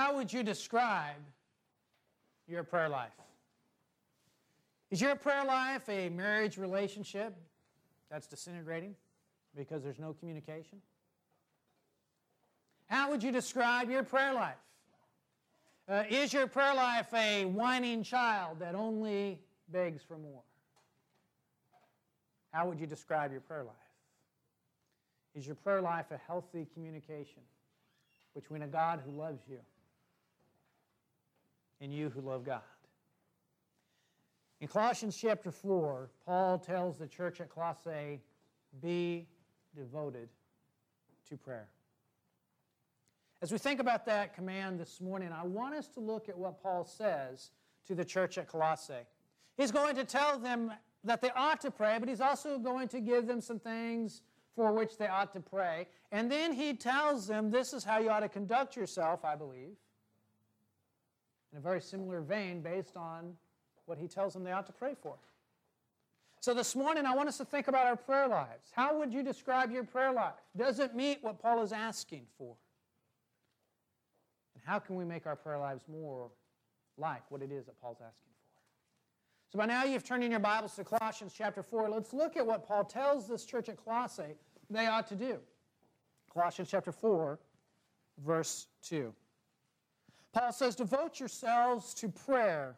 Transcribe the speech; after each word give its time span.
how 0.00 0.16
would 0.16 0.32
you 0.32 0.42
describe 0.42 1.22
your 2.48 2.64
prayer 2.64 2.88
life? 2.88 3.12
Is 4.90 4.98
your 4.98 5.14
prayer 5.14 5.44
life 5.44 5.86
a 5.90 6.08
marriage 6.08 6.56
relationship 6.56 7.36
that's 8.10 8.26
disintegrating 8.26 8.96
because 9.54 9.82
there's 9.82 9.98
no 9.98 10.14
communication? 10.14 10.78
How 12.86 13.10
would 13.10 13.22
you 13.22 13.30
describe 13.30 13.90
your 13.90 14.02
prayer 14.02 14.32
life? 14.32 14.54
Uh, 15.86 16.04
is 16.08 16.32
your 16.32 16.46
prayer 16.46 16.74
life 16.74 17.12
a 17.12 17.44
whining 17.44 18.02
child 18.02 18.58
that 18.60 18.74
only 18.74 19.38
begs 19.68 20.02
for 20.02 20.16
more? 20.16 20.40
How 22.52 22.66
would 22.66 22.80
you 22.80 22.86
describe 22.86 23.32
your 23.32 23.42
prayer 23.42 23.64
life? 23.64 23.76
Is 25.34 25.46
your 25.46 25.56
prayer 25.56 25.82
life 25.82 26.06
a 26.10 26.16
healthy 26.26 26.66
communication 26.72 27.42
between 28.34 28.62
a 28.62 28.66
God 28.66 29.02
who 29.04 29.12
loves 29.12 29.42
you 29.46 29.58
and 31.80 31.92
you 31.92 32.10
who 32.10 32.20
love 32.20 32.44
God? 32.44 32.60
In 34.60 34.68
Colossians 34.68 35.16
chapter 35.16 35.50
4, 35.50 36.10
Paul 36.26 36.58
tells 36.58 36.98
the 36.98 37.06
church 37.06 37.40
at 37.40 37.48
Colossae, 37.48 38.20
be 38.82 39.26
devoted 39.74 40.28
to 41.28 41.36
prayer. 41.36 41.68
As 43.42 43.50
we 43.50 43.56
think 43.56 43.80
about 43.80 44.04
that 44.04 44.34
command 44.34 44.78
this 44.78 45.00
morning, 45.00 45.30
I 45.32 45.44
want 45.44 45.74
us 45.74 45.88
to 45.88 46.00
look 46.00 46.28
at 46.28 46.36
what 46.36 46.62
Paul 46.62 46.84
says 46.84 47.50
to 47.86 47.94
the 47.94 48.04
church 48.04 48.36
at 48.36 48.48
Colossae. 48.48 49.06
He's 49.56 49.70
going 49.70 49.96
to 49.96 50.04
tell 50.04 50.38
them 50.38 50.72
that 51.04 51.22
they 51.22 51.30
ought 51.34 51.60
to 51.62 51.70
pray, 51.70 51.96
but 51.98 52.08
he's 52.08 52.20
also 52.20 52.58
going 52.58 52.88
to 52.88 53.00
give 53.00 53.26
them 53.26 53.40
some 53.40 53.58
things 53.58 54.20
for 54.54 54.72
which 54.72 54.98
they 54.98 55.06
ought 55.06 55.32
to 55.32 55.40
pray. 55.40 55.86
And 56.12 56.30
then 56.30 56.52
he 56.52 56.74
tells 56.74 57.26
them 57.26 57.50
this 57.50 57.72
is 57.72 57.82
how 57.82 57.98
you 57.98 58.10
ought 58.10 58.20
to 58.20 58.28
conduct 58.28 58.76
yourself, 58.76 59.24
I 59.24 59.36
believe, 59.36 59.76
in 61.52 61.58
a 61.58 61.60
very 61.60 61.80
similar 61.80 62.20
vein 62.20 62.60
based 62.60 62.96
on 62.96 63.34
what 63.86 63.98
he 63.98 64.06
tells 64.06 64.32
them 64.34 64.44
they 64.44 64.52
ought 64.52 64.66
to 64.66 64.72
pray 64.72 64.94
for. 65.00 65.16
So 66.40 66.54
this 66.54 66.74
morning, 66.74 67.04
I 67.04 67.14
want 67.14 67.28
us 67.28 67.36
to 67.38 67.44
think 67.44 67.68
about 67.68 67.86
our 67.86 67.96
prayer 67.96 68.26
lives. 68.26 68.70
How 68.72 68.98
would 68.98 69.12
you 69.12 69.22
describe 69.22 69.70
your 69.70 69.84
prayer 69.84 70.12
life? 70.12 70.34
Does 70.56 70.78
it 70.78 70.94
meet 70.94 71.18
what 71.22 71.38
Paul 71.38 71.62
is 71.62 71.72
asking 71.72 72.22
for? 72.38 72.54
And 74.54 74.62
how 74.64 74.78
can 74.78 74.96
we 74.96 75.04
make 75.04 75.26
our 75.26 75.36
prayer 75.36 75.58
lives 75.58 75.84
more 75.86 76.30
like 76.96 77.22
what 77.30 77.42
it 77.42 77.52
is 77.52 77.66
that 77.66 77.78
Paul's 77.80 77.98
asking 78.00 78.32
for? 78.32 78.50
So 79.52 79.58
by 79.58 79.66
now 79.66 79.84
you've 79.84 80.04
turned 80.04 80.24
in 80.24 80.30
your 80.30 80.40
Bibles 80.40 80.76
to 80.76 80.84
Colossians 80.84 81.34
chapter 81.36 81.62
4. 81.62 81.90
Let's 81.90 82.14
look 82.14 82.36
at 82.36 82.46
what 82.46 82.66
Paul 82.66 82.84
tells 82.84 83.28
this 83.28 83.44
church 83.44 83.68
at 83.68 83.84
Colossae 83.84 84.36
they 84.70 84.86
ought 84.86 85.08
to 85.08 85.16
do. 85.16 85.38
Colossians 86.32 86.70
chapter 86.70 86.92
4, 86.92 87.38
verse 88.24 88.68
2. 88.82 89.12
Paul 90.32 90.52
says, 90.52 90.76
Devote 90.76 91.18
yourselves 91.18 91.94
to 91.94 92.08
prayer, 92.08 92.76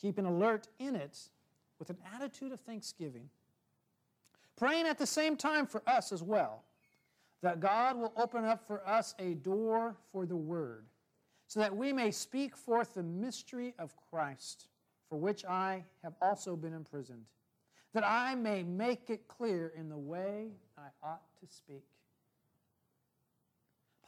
Keep 0.00 0.18
an 0.18 0.24
alert 0.24 0.68
in 0.78 0.96
it 0.96 1.18
with 1.78 1.90
an 1.90 1.98
attitude 2.14 2.52
of 2.52 2.60
thanksgiving, 2.60 3.28
praying 4.56 4.86
at 4.86 4.98
the 4.98 5.06
same 5.06 5.36
time 5.36 5.66
for 5.66 5.82
us 5.86 6.12
as 6.12 6.22
well, 6.22 6.64
that 7.42 7.60
God 7.60 7.96
will 7.96 8.12
open 8.16 8.44
up 8.44 8.66
for 8.66 8.86
us 8.86 9.14
a 9.18 9.34
door 9.34 9.96
for 10.10 10.24
the 10.24 10.36
word, 10.36 10.86
so 11.46 11.60
that 11.60 11.74
we 11.74 11.92
may 11.92 12.10
speak 12.10 12.56
forth 12.56 12.94
the 12.94 13.02
mystery 13.02 13.74
of 13.78 13.94
Christ 14.10 14.68
for 15.10 15.18
which 15.18 15.44
I 15.44 15.84
have 16.04 16.14
also 16.22 16.54
been 16.56 16.72
imprisoned, 16.72 17.24
that 17.92 18.06
I 18.06 18.36
may 18.36 18.62
make 18.62 19.10
it 19.10 19.26
clear 19.26 19.72
in 19.76 19.88
the 19.88 19.98
way 19.98 20.52
I 20.78 20.88
ought 21.02 21.22
to 21.40 21.46
speak. 21.52 21.84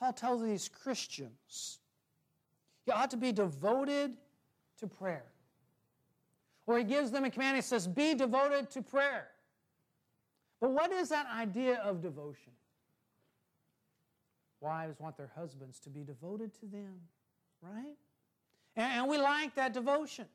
Paul 0.02 0.12
tells 0.12 0.42
these 0.42 0.68
Christians, 0.68 1.78
you 2.86 2.92
ought 2.92 3.12
to 3.12 3.16
be 3.16 3.30
devoted 3.30 4.16
to 4.80 4.88
prayer. 4.88 5.26
Or 6.66 6.76
he 6.76 6.82
gives 6.82 7.12
them 7.12 7.24
a 7.24 7.30
command, 7.30 7.54
he 7.54 7.62
says, 7.62 7.86
be 7.86 8.12
devoted 8.12 8.68
to 8.72 8.82
prayer. 8.82 9.28
But 10.60 10.72
what 10.72 10.90
is 10.90 11.10
that 11.10 11.28
idea 11.32 11.76
of 11.84 12.02
devotion? 12.02 12.50
Wives 14.60 14.98
want 14.98 15.16
their 15.16 15.30
husbands 15.36 15.78
to 15.78 15.88
be 15.88 16.02
devoted 16.02 16.52
to 16.54 16.66
them, 16.66 16.96
right? 17.62 17.94
And 18.74 19.06
we 19.06 19.18
like 19.18 19.54
that 19.54 19.72
devotion. 19.72 20.26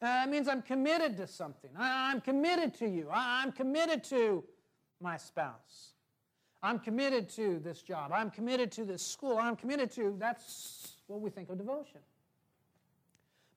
Uh, 0.00 0.22
it 0.24 0.30
means 0.30 0.46
I'm 0.46 0.62
committed 0.62 1.16
to 1.16 1.26
something. 1.26 1.70
I, 1.76 2.12
am 2.12 2.20
committed 2.20 2.74
to 2.74 2.88
you. 2.88 3.08
I, 3.10 3.42
I'm 3.42 3.50
committed 3.50 4.04
to 4.04 4.44
my 5.00 5.16
spouse. 5.16 5.93
I'm 6.64 6.78
committed 6.78 7.28
to 7.30 7.58
this 7.58 7.82
job. 7.82 8.10
I'm 8.14 8.30
committed 8.30 8.72
to 8.72 8.84
this 8.86 9.06
school. 9.06 9.36
I'm 9.36 9.54
committed 9.54 9.90
to, 9.92 10.16
that's 10.18 10.96
what 11.06 11.20
we 11.20 11.28
think 11.28 11.50
of 11.50 11.58
devotion. 11.58 12.00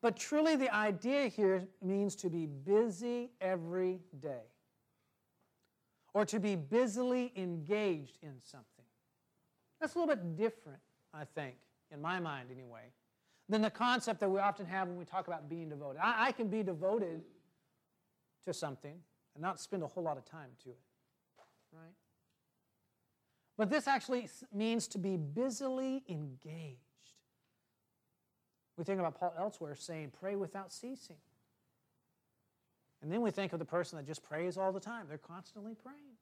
But 0.01 0.18
truly, 0.18 0.57
the 0.57 0.73
idea 0.75 1.29
here 1.29 1.66
means 1.81 2.16
to 2.18 2.29
be 2.29 2.45
busy 2.45 3.31
every 3.40 4.01
day 4.22 4.44
or 6.13 6.25
to 6.25 6.40
be 6.40 6.56
busily 6.56 7.31
engaged 7.38 8.18
in 8.22 8.34
something. 8.44 8.85
That's 9.79 9.95
a 9.95 10.00
little 10.00 10.13
bit 10.13 10.35
different, 10.35 10.79
I 11.13 11.24
think, 11.24 11.56
in 11.91 12.01
my 12.01 12.19
mind 12.19 12.50
anyway, 12.51 12.91
than 13.47 13.62
the 13.62 13.69
concept 13.69 14.19
that 14.19 14.29
we 14.29 14.39
often 14.39 14.66
have 14.66 14.89
when 14.89 14.97
we 14.97 15.06
talk 15.06 15.28
about 15.28 15.47
being 15.47 15.69
devoted. 15.69 16.00
I, 16.03 16.28
I 16.28 16.31
can 16.34 16.50
be 16.50 16.62
devoted 16.62 17.22
to 18.44 18.53
something 18.53 19.00
and 19.35 19.41
not 19.41 19.62
spend 19.62 19.81
a 19.84 19.88
whole 19.88 20.03
lot 20.03 20.18
of 20.18 20.25
time 20.25 20.50
to 20.63 20.69
it, 20.72 20.79
right? 21.72 21.94
But 23.57 23.69
this 23.69 23.88
actually 23.88 24.29
means 24.53 24.88
to 24.90 25.00
be 25.00 25.18
busily 25.18 26.03
engaged. 26.07 26.78
We 28.78 28.84
think 28.84 29.00
about 29.00 29.19
Paul 29.19 29.34
elsewhere 29.38 29.75
saying, 29.75 30.12
pray 30.19 30.35
without 30.35 30.72
ceasing. 30.72 31.18
And 33.01 33.12
then 33.12 33.22
we 33.22 33.31
think 33.31 33.53
of 33.53 33.59
the 33.59 33.66
person 33.66 33.97
that 33.97 34.06
just 34.06 34.23
prays 34.23 34.57
all 34.57 34.72
the 34.72 34.79
time. 34.79 35.06
They're 35.09 35.18
constantly 35.18 35.73
praying. 35.73 36.18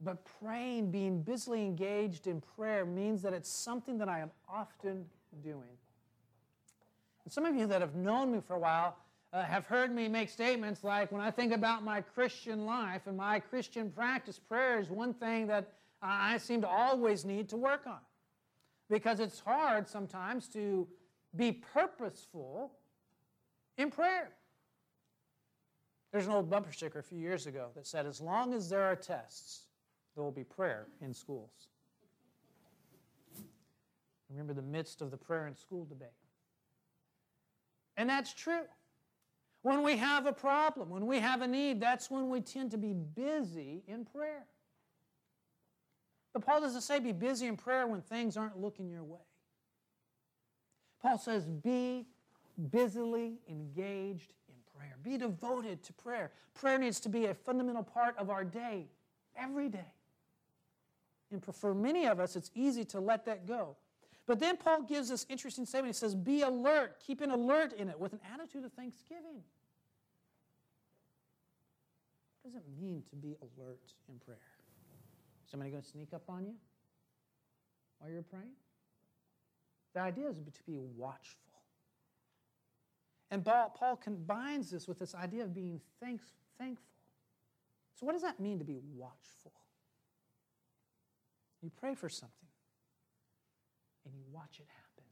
But 0.00 0.24
praying, 0.40 0.90
being 0.90 1.22
busily 1.22 1.62
engaged 1.66 2.26
in 2.26 2.40
prayer, 2.40 2.86
means 2.86 3.20
that 3.22 3.34
it's 3.34 3.50
something 3.50 3.98
that 3.98 4.08
I 4.08 4.20
am 4.20 4.30
often 4.48 5.04
doing. 5.42 5.76
And 7.24 7.32
some 7.32 7.44
of 7.44 7.54
you 7.54 7.66
that 7.66 7.82
have 7.82 7.94
known 7.94 8.32
me 8.32 8.40
for 8.40 8.54
a 8.54 8.58
while 8.58 8.96
uh, 9.32 9.42
have 9.44 9.64
heard 9.66 9.94
me 9.94 10.08
make 10.08 10.28
statements 10.28 10.82
like, 10.82 11.12
when 11.12 11.20
I 11.20 11.30
think 11.30 11.52
about 11.52 11.84
my 11.84 12.00
Christian 12.00 12.66
life 12.66 13.02
and 13.06 13.16
my 13.16 13.38
Christian 13.38 13.90
practice, 13.90 14.38
prayer 14.38 14.80
is 14.80 14.90
one 14.90 15.14
thing 15.14 15.46
that 15.46 15.72
I 16.02 16.38
seem 16.38 16.62
to 16.62 16.68
always 16.68 17.24
need 17.24 17.48
to 17.50 17.56
work 17.56 17.86
on. 17.86 18.00
Because 18.88 19.20
it's 19.20 19.38
hard 19.38 19.88
sometimes 19.88 20.48
to 20.48 20.88
be 21.36 21.52
purposeful 21.52 22.72
in 23.78 23.90
prayer. 23.90 24.30
There's 26.10 26.26
an 26.26 26.32
old 26.32 26.50
bumper 26.50 26.72
sticker 26.72 26.98
a 26.98 27.02
few 27.02 27.18
years 27.18 27.46
ago 27.46 27.68
that 27.76 27.86
said, 27.86 28.04
As 28.06 28.20
long 28.20 28.52
as 28.52 28.68
there 28.68 28.82
are 28.82 28.96
tests, 28.96 29.66
there 30.14 30.24
will 30.24 30.32
be 30.32 30.42
prayer 30.42 30.88
in 31.00 31.14
schools. 31.14 31.68
Remember 34.28 34.54
the 34.54 34.62
midst 34.62 35.02
of 35.02 35.12
the 35.12 35.16
prayer 35.16 35.46
in 35.46 35.54
school 35.54 35.84
debate. 35.84 36.08
And 37.96 38.08
that's 38.08 38.32
true. 38.32 38.62
When 39.62 39.82
we 39.82 39.96
have 39.98 40.26
a 40.26 40.32
problem, 40.32 40.88
when 40.88 41.06
we 41.06 41.18
have 41.18 41.42
a 41.42 41.46
need, 41.46 41.80
that's 41.80 42.10
when 42.10 42.30
we 42.30 42.40
tend 42.40 42.70
to 42.70 42.78
be 42.78 42.94
busy 42.94 43.82
in 43.86 44.04
prayer. 44.04 44.46
But 46.32 46.46
Paul 46.46 46.60
doesn't 46.60 46.82
say 46.82 46.98
be 46.98 47.12
busy 47.12 47.46
in 47.46 47.56
prayer 47.56 47.86
when 47.86 48.00
things 48.00 48.36
aren't 48.36 48.58
looking 48.58 48.88
your 48.88 49.04
way. 49.04 49.18
Paul 51.02 51.18
says 51.18 51.46
be 51.46 52.06
busily 52.70 53.38
engaged 53.48 54.32
in 54.48 54.54
prayer. 54.74 54.96
Be 55.02 55.18
devoted 55.18 55.82
to 55.84 55.92
prayer. 55.92 56.30
Prayer 56.54 56.78
needs 56.78 57.00
to 57.00 57.08
be 57.08 57.26
a 57.26 57.34
fundamental 57.34 57.82
part 57.82 58.16
of 58.18 58.30
our 58.30 58.44
day, 58.44 58.86
every 59.36 59.68
day. 59.68 59.92
And 61.32 61.42
for 61.54 61.74
many 61.74 62.06
of 62.06 62.18
us, 62.18 62.36
it's 62.36 62.50
easy 62.54 62.84
to 62.86 63.00
let 63.00 63.24
that 63.26 63.46
go. 63.46 63.76
But 64.26 64.38
then 64.38 64.56
Paul 64.56 64.82
gives 64.82 65.08
this 65.08 65.26
interesting 65.28 65.64
statement. 65.64 65.94
He 65.94 65.98
says, 65.98 66.14
Be 66.14 66.42
alert, 66.42 67.00
keep 67.04 67.20
an 67.20 67.30
alert 67.30 67.72
in 67.72 67.88
it 67.88 67.98
with 67.98 68.12
an 68.12 68.20
attitude 68.32 68.64
of 68.64 68.72
thanksgiving. 68.72 69.42
What 72.42 72.52
does 72.52 72.62
it 72.62 72.64
mean 72.80 73.02
to 73.10 73.16
be 73.16 73.36
alert 73.42 73.92
in 74.08 74.18
prayer? 74.18 74.38
Somebody 75.50 75.70
going 75.70 75.82
to 75.82 75.88
sneak 75.88 76.14
up 76.14 76.22
on 76.28 76.46
you 76.46 76.54
while 77.98 78.10
you're 78.10 78.22
praying? 78.22 78.54
The 79.94 80.00
idea 80.00 80.28
is 80.28 80.36
to 80.36 80.62
be 80.66 80.78
watchful. 80.96 81.36
And 83.30 83.44
Paul, 83.44 83.74
Paul 83.76 83.96
combines 83.96 84.70
this 84.70 84.88
with 84.88 84.98
this 84.98 85.14
idea 85.14 85.44
of 85.44 85.54
being 85.54 85.80
thanks, 86.00 86.24
thankful. 86.58 86.86
So, 87.94 88.06
what 88.06 88.12
does 88.12 88.22
that 88.22 88.40
mean 88.40 88.58
to 88.58 88.64
be 88.64 88.78
watchful? 88.96 89.52
You 91.62 91.70
pray 91.78 91.94
for 91.94 92.08
something 92.08 92.48
and 94.04 94.14
you 94.14 94.22
watch 94.32 94.58
it 94.58 94.66
happen. 94.66 95.04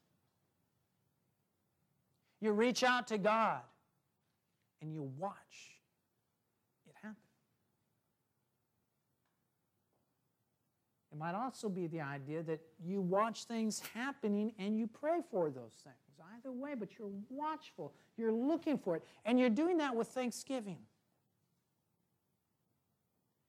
You 2.40 2.52
reach 2.52 2.82
out 2.82 3.08
to 3.08 3.18
God 3.18 3.60
and 4.80 4.92
you 4.92 5.10
watch 5.18 5.77
it 11.18 11.20
might 11.20 11.34
also 11.34 11.68
be 11.68 11.88
the 11.88 12.00
idea 12.00 12.44
that 12.44 12.60
you 12.80 13.00
watch 13.00 13.44
things 13.44 13.82
happening 13.92 14.52
and 14.56 14.78
you 14.78 14.86
pray 14.86 15.18
for 15.32 15.50
those 15.50 15.72
things. 15.82 15.96
Either 16.36 16.52
way, 16.52 16.74
but 16.78 16.90
you're 16.96 17.10
watchful, 17.28 17.92
you're 18.16 18.30
looking 18.30 18.78
for 18.78 18.94
it, 18.94 19.04
and 19.24 19.40
you're 19.40 19.50
doing 19.50 19.78
that 19.78 19.96
with 19.96 20.06
thanksgiving. 20.08 20.76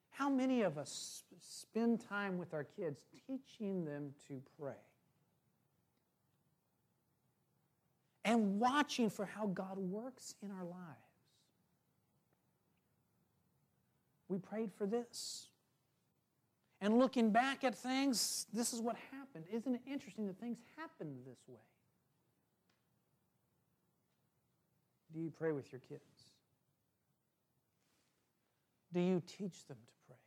How 0.09 0.29
many 0.29 0.63
of 0.63 0.79
us 0.79 1.23
spend 1.41 2.01
time 2.07 2.39
with 2.39 2.53
our 2.55 2.63
kids 2.63 3.03
teaching 3.27 3.85
them 3.85 4.13
to 4.27 4.41
pray? 4.59 4.73
And 8.25 8.59
watching 8.59 9.09
for 9.09 9.25
how 9.25 9.47
God 9.47 9.77
works 9.77 10.33
in 10.41 10.49
our 10.49 10.65
lives. 10.65 10.79
We 14.27 14.39
prayed 14.39 14.71
for 14.73 14.87
this. 14.87 15.48
And 16.81 16.97
looking 16.97 17.31
back 17.31 17.63
at 17.63 17.75
things, 17.75 18.47
this 18.53 18.73
is 18.73 18.81
what 18.81 18.95
happened. 19.11 19.45
Isn't 19.51 19.75
it 19.75 19.81
interesting 19.89 20.27
that 20.27 20.39
things 20.39 20.57
happened 20.77 21.17
this 21.25 21.39
way? 21.47 21.59
Do 25.13 25.19
you 25.19 25.29
pray 25.29 25.51
with 25.51 25.71
your 25.71 25.81
kids? 25.81 26.01
Do 28.93 29.01
you 29.01 29.21
teach 29.25 29.67
them 29.67 29.77
to 29.77 29.93
pray? 30.07 30.17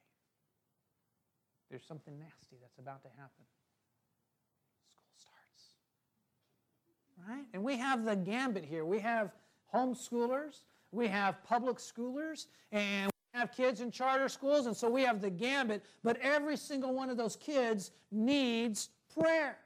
There's 1.70 1.86
something 1.86 2.18
nasty 2.18 2.56
that's 2.60 2.78
about 2.78 3.02
to 3.02 3.08
happen. 3.08 3.46
School 4.90 5.08
starts. 5.18 7.28
Right? 7.28 7.46
And 7.54 7.64
we 7.64 7.78
have 7.78 8.04
the 8.04 8.14
gambit 8.14 8.64
here. 8.64 8.84
We 8.84 9.00
have 9.00 9.32
homeschoolers, 9.74 10.64
we 10.90 11.08
have 11.08 11.42
public 11.44 11.78
schoolers, 11.78 12.46
and 12.70 13.11
have 13.32 13.52
kids 13.52 13.80
in 13.80 13.90
charter 13.90 14.28
schools, 14.28 14.66
and 14.66 14.76
so 14.76 14.88
we 14.90 15.02
have 15.02 15.20
the 15.20 15.30
gambit, 15.30 15.84
but 16.02 16.18
every 16.20 16.56
single 16.56 16.94
one 16.94 17.10
of 17.10 17.16
those 17.16 17.36
kids 17.36 17.90
needs 18.10 18.90
prayer. 19.18 19.58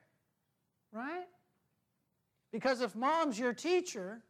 Right? 0.92 1.26
Because 2.52 2.80
if 2.80 2.94
mom's 2.94 3.38
your 3.38 3.52
teacher, 3.52 4.22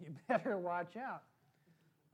you 0.00 0.12
better 0.28 0.58
watch 0.58 0.96
out, 0.96 1.22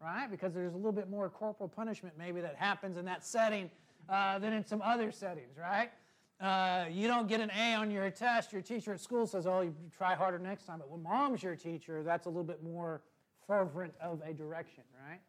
right? 0.01 0.31
Because 0.31 0.53
there's 0.53 0.75
a 0.75 0.77
little 0.77 0.93
bit 0.93 1.09
more 1.09 1.29
corporal 1.31 1.69
punishment 1.69 2.15
maybe 2.19 2.41
that 2.41 2.57
happens 2.57 2.97
in 2.97 3.05
that 3.07 3.25
setting 3.25 3.71
uh, 4.09 4.39
than 4.39 4.53
in 4.53 4.65
some 4.65 4.83
other 4.83 5.11
settings, 5.11 5.57
right? 5.59 5.91
Uh, 6.39 6.85
you 6.91 7.09
don't 7.09 7.29
get 7.29 7.41
an 7.41 7.51
A 7.59 7.75
on 7.75 7.91
your 7.91 8.11
test, 8.11 8.53
your 8.53 8.61
teacher 8.61 8.93
at 8.93 9.01
school 9.01 9.27
says, 9.27 9.47
oh, 9.47 9.63
you 9.63 9.75
try 9.97 10.15
harder 10.15 10.39
next 10.39 10.67
time. 10.67 10.79
But 10.79 10.91
when 10.91 11.03
mom's 11.03 11.43
your 11.43 11.57
teacher, 11.57 12.03
that's 12.03 12.27
a 12.27 12.29
little 12.29 12.45
bit 12.45 12.63
more 12.63 13.01
fervent 13.47 13.95
of 14.01 14.21
a 14.25 14.35
direction, 14.35 14.83
right? 15.09 15.21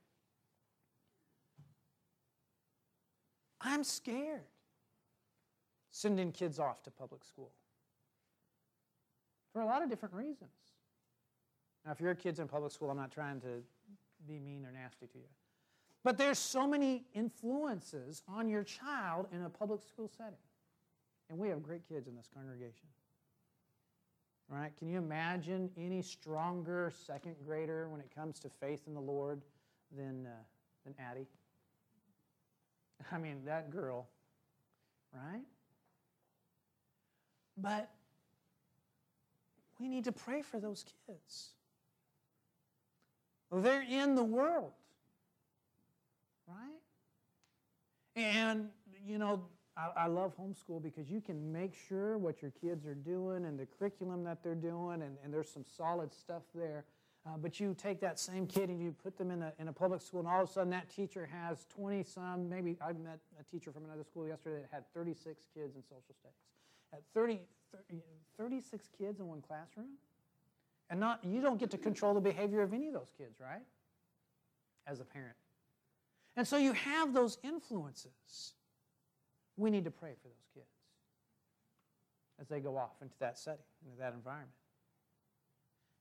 I'm 3.68 3.84
scared 3.84 4.46
sending 5.90 6.31
kids 6.31 6.58
off 6.58 6.84
to 6.84 6.92
public 6.92 7.24
school 7.24 7.52
for 9.52 9.62
a 9.62 9.66
lot 9.66 9.84
of 9.84 9.90
different 9.90 10.16
reasons. 10.16 10.52
Now, 11.86 11.92
if 11.92 12.00
your 12.00 12.16
kid's 12.16 12.40
in 12.40 12.48
public 12.48 12.72
school, 12.72 12.90
I'm 12.90 12.98
not 12.98 13.12
trying 13.12 13.42
to 13.42 13.64
be 14.28 14.40
mean 14.40 14.66
or 14.66 14.72
nasty 14.72 15.08
to 15.08 15.18
you. 15.18 15.30
But 16.04 16.18
there's 16.18 16.40
so 16.40 16.66
many 16.66 17.06
influences 17.14 18.24
on 18.28 18.48
your 18.48 18.64
child 18.64 19.28
in 19.34 19.42
a 19.42 19.50
public 19.50 19.84
school 19.84 20.10
setting. 20.18 20.38
And 21.30 21.38
we 21.38 21.50
have 21.50 21.62
great 21.62 21.88
kids 21.88 22.08
in 22.08 22.16
this 22.16 22.30
congregation. 22.34 22.88
Right? 24.48 24.72
Can 24.78 24.88
you 24.88 24.98
imagine 24.98 25.69
any 25.78 26.02
stronger 26.02 26.94
second 27.06 27.36
grader 27.46 27.90
when 27.90 28.00
it 28.00 28.10
comes 28.16 28.40
to 28.40 28.50
faith 28.50 28.84
in 28.88 28.94
the 28.94 29.02
Lord 29.02 29.42
than, 29.96 30.25
uh, 30.25 30.30
than 30.86 30.96
Addie? 30.98 31.28
I 33.12 33.18
mean, 33.18 33.45
that 33.45 33.69
girl, 33.69 34.07
right? 35.13 35.44
But 37.57 37.89
we 39.80 39.88
need 39.88 40.04
to 40.06 40.12
pray 40.12 40.42
for 40.42 40.59
those 40.59 40.86
kids. 41.06 41.50
They're 43.51 43.83
in 43.83 44.15
the 44.15 44.24
world, 44.24 44.74
right? 46.48 46.81
And, 48.15 48.69
you 49.06 49.18
know, 49.18 49.44
I, 49.95 50.07
love 50.07 50.33
homeschool 50.38 50.81
because 50.81 51.09
you 51.09 51.21
can 51.21 51.51
make 51.51 51.75
sure 51.88 52.18
what 52.18 52.42
your 52.42 52.51
kids 52.59 52.88
are 52.88 52.95
doing 52.95 53.45
and 53.45 53.59
the 53.59 53.68
curriculum 53.68 54.24
that 54.24 54.44
they're 54.44 54.56
doing, 54.56 55.04
and, 55.04 55.18
and 55.24 55.31
there's 55.31 55.50
some 55.50 55.65
solid 55.77 56.12
stuff 56.12 56.42
there. 56.56 56.86
Uh, 57.27 57.35
but 57.35 57.59
you 57.59 57.75
take 57.77 58.00
that 58.00 58.18
same 58.18 58.47
kid 58.47 58.69
and 58.69 58.81
you 58.81 58.95
put 59.03 59.18
them 59.18 59.31
in 59.31 59.41
a, 59.41 59.51
in 59.59 59.68
a 59.68 59.74
public 59.74 60.01
school, 60.01 60.21
and 60.21 60.29
all 60.29 60.44
of 60.44 60.50
a 60.50 60.51
sudden 60.51 60.69
that 60.69 60.89
teacher 60.89 61.27
has 61.29 61.65
20 61.75 62.03
some, 62.03 62.47
maybe 62.47 62.77
I 62.81 62.94
met 62.94 63.19
a 63.39 63.44
teacher 63.51 63.71
from 63.71 63.83
another 63.83 64.03
school 64.03 64.27
yesterday 64.27 64.62
that 64.62 64.69
had 64.71 64.83
36 64.94 65.47
kids 65.53 65.75
in 65.75 65.83
social 65.83 66.15
studies. 66.18 66.38
At 66.94 67.01
30, 67.13 67.41
30 67.74 68.01
36 68.38 68.89
kids 68.97 69.19
in 69.19 69.27
one 69.27 69.41
classroom? 69.41 69.97
And 70.89 71.00
not 71.00 71.24
you 71.24 71.41
don't 71.41 71.59
get 71.59 71.71
to 71.71 71.77
control 71.77 72.13
the 72.13 72.21
behavior 72.21 72.62
of 72.62 72.74
any 72.74 72.88
of 72.88 72.94
those 72.94 73.12
kids, 73.18 73.39
right? 73.41 73.63
As 74.85 75.01
a 75.01 75.06
parent. 75.06 75.35
And 76.38 76.47
so 76.47 76.56
you 76.57 76.71
have 76.73 77.13
those 77.13 77.39
influences. 77.44 78.53
We 79.57 79.69
need 79.69 79.83
to 79.85 79.91
pray 79.91 80.12
for 80.21 80.27
those 80.27 80.47
kids 80.53 80.68
as 82.39 82.47
they 82.47 82.59
go 82.59 82.77
off 82.77 83.01
into 83.01 83.15
that 83.19 83.38
setting, 83.38 83.65
into 83.85 83.97
that 84.00 84.13
environment. 84.13 84.51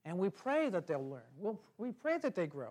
And 0.07 0.17
we 0.17 0.31
pray 0.31 0.71
that 0.71 0.87
they'll 0.87 1.07
learn. 1.07 1.21
We'll, 1.37 1.61
we 1.77 1.91
pray 1.91 2.17
that 2.19 2.35
they 2.35 2.47
grow. 2.47 2.71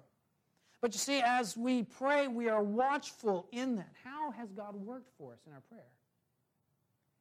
But 0.81 0.93
you 0.93 0.99
see, 0.99 1.21
as 1.21 1.57
we 1.57 1.83
pray, 1.83 2.27
we 2.27 2.47
are 2.47 2.63
watchful 2.63 3.47
in 3.51 3.75
that. 3.75 3.91
How 4.03 4.31
has 4.31 4.51
God 4.53 4.75
worked 4.75 5.09
for 5.17 5.33
us 5.33 5.39
in 5.45 5.53
our 5.53 5.61
prayer? 5.69 5.91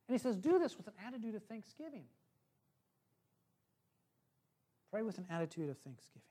And 0.08 0.14
he 0.14 0.22
says, 0.22 0.37
do 0.37 0.58
this 0.58 0.76
with 0.76 0.87
an 0.87 0.93
attitude 1.06 1.34
of 1.34 1.43
thanksgiving. 1.44 2.05
Pray 4.93 5.02
with 5.02 5.19
an 5.19 5.26
attitude 5.28 5.69
of 5.69 5.78
thanksgiving. 5.78 6.22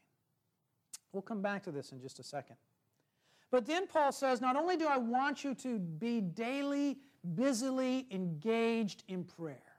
We'll 1.12 1.22
come 1.22 1.42
back 1.42 1.64
to 1.64 1.72
this 1.72 1.92
in 1.92 2.02
just 2.02 2.20
a 2.20 2.24
second. 2.24 2.56
But 3.52 3.66
then 3.66 3.86
Paul 3.86 4.12
says, 4.12 4.42
Not 4.42 4.56
only 4.56 4.78
do 4.78 4.88
I 4.88 4.98
want 4.98 5.44
you 5.44 5.54
to 5.56 5.78
be 5.78 6.22
daily, 6.22 6.98
busily 7.36 8.08
engaged 8.10 9.04
in 9.08 9.26
prayer, 9.26 9.73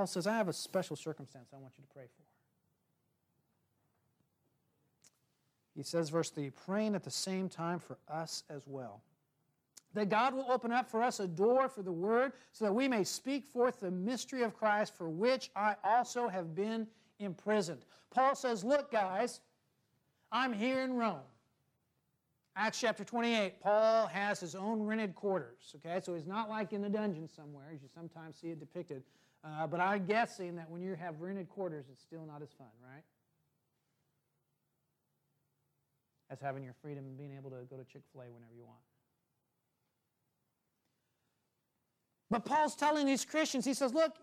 Paul 0.00 0.06
says, 0.06 0.26
I 0.26 0.34
have 0.34 0.48
a 0.48 0.52
special 0.54 0.96
circumstance 0.96 1.50
I 1.52 1.58
want 1.58 1.74
you 1.76 1.84
to 1.84 1.90
pray 1.92 2.04
for. 2.04 2.22
He 5.76 5.82
says, 5.82 6.08
verse 6.08 6.30
3 6.30 6.48
praying 6.48 6.94
at 6.94 7.04
the 7.04 7.10
same 7.10 7.50
time 7.50 7.78
for 7.78 7.98
us 8.08 8.44
as 8.48 8.66
well 8.66 9.02
that 9.92 10.08
God 10.08 10.32
will 10.32 10.50
open 10.50 10.72
up 10.72 10.90
for 10.90 11.02
us 11.02 11.20
a 11.20 11.26
door 11.26 11.68
for 11.68 11.82
the 11.82 11.92
word 11.92 12.32
so 12.50 12.64
that 12.64 12.72
we 12.72 12.88
may 12.88 13.04
speak 13.04 13.44
forth 13.44 13.80
the 13.80 13.90
mystery 13.90 14.42
of 14.42 14.56
Christ 14.56 14.96
for 14.96 15.10
which 15.10 15.50
I 15.54 15.76
also 15.84 16.28
have 16.28 16.54
been 16.54 16.86
imprisoned. 17.18 17.84
Paul 18.10 18.34
says, 18.34 18.64
Look, 18.64 18.90
guys, 18.90 19.40
I'm 20.32 20.54
here 20.54 20.80
in 20.80 20.94
Rome. 20.94 21.20
Acts 22.56 22.80
chapter 22.80 23.04
28, 23.04 23.60
Paul 23.60 24.06
has 24.06 24.40
his 24.40 24.54
own 24.54 24.80
rented 24.80 25.14
quarters, 25.14 25.74
okay? 25.76 26.00
So 26.02 26.14
he's 26.14 26.26
not 26.26 26.48
like 26.48 26.72
in 26.72 26.80
the 26.80 26.88
dungeon 26.88 27.28
somewhere, 27.28 27.66
as 27.74 27.82
you 27.82 27.88
sometimes 27.94 28.38
see 28.38 28.48
it 28.48 28.60
depicted. 28.60 29.02
Uh, 29.42 29.66
but 29.66 29.80
I'm 29.80 30.04
guessing 30.04 30.56
that 30.56 30.70
when 30.70 30.82
you 30.82 30.94
have 30.94 31.20
rented 31.20 31.48
quarters, 31.48 31.86
it's 31.90 32.02
still 32.02 32.26
not 32.26 32.42
as 32.42 32.50
fun, 32.58 32.68
right? 32.82 33.02
As 36.30 36.40
having 36.40 36.62
your 36.62 36.74
freedom 36.82 37.06
and 37.06 37.16
being 37.16 37.34
able 37.36 37.50
to 37.50 37.64
go 37.70 37.76
to 37.76 37.84
Chick 37.84 38.02
fil 38.12 38.22
A 38.22 38.24
whenever 38.26 38.54
you 38.54 38.64
want. 38.64 38.80
But 42.30 42.44
Paul's 42.44 42.76
telling 42.76 43.06
these 43.06 43.24
Christians, 43.24 43.64
he 43.64 43.74
says, 43.74 43.92
look, 43.92 44.14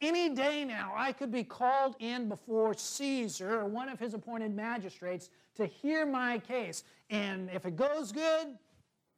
any 0.00 0.30
day 0.30 0.64
now 0.64 0.92
I 0.96 1.12
could 1.12 1.30
be 1.30 1.44
called 1.44 1.94
in 1.98 2.28
before 2.28 2.74
Caesar 2.74 3.60
or 3.60 3.66
one 3.66 3.88
of 3.88 4.00
his 4.00 4.14
appointed 4.14 4.56
magistrates 4.56 5.28
to 5.56 5.66
hear 5.66 6.06
my 6.06 6.38
case. 6.38 6.84
And 7.10 7.50
if 7.52 7.66
it 7.66 7.76
goes 7.76 8.12
good, 8.12 8.58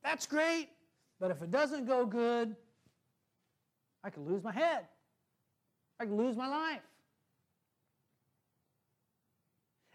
that's 0.02 0.26
great. 0.26 0.68
But 1.20 1.30
if 1.30 1.40
it 1.40 1.50
doesn't 1.50 1.86
go 1.86 2.04
good, 2.04 2.56
I 4.04 4.10
could 4.10 4.26
lose 4.26 4.42
my 4.42 4.52
head. 4.52 4.86
I 6.00 6.04
could 6.04 6.16
lose 6.16 6.36
my 6.36 6.48
life. 6.48 6.80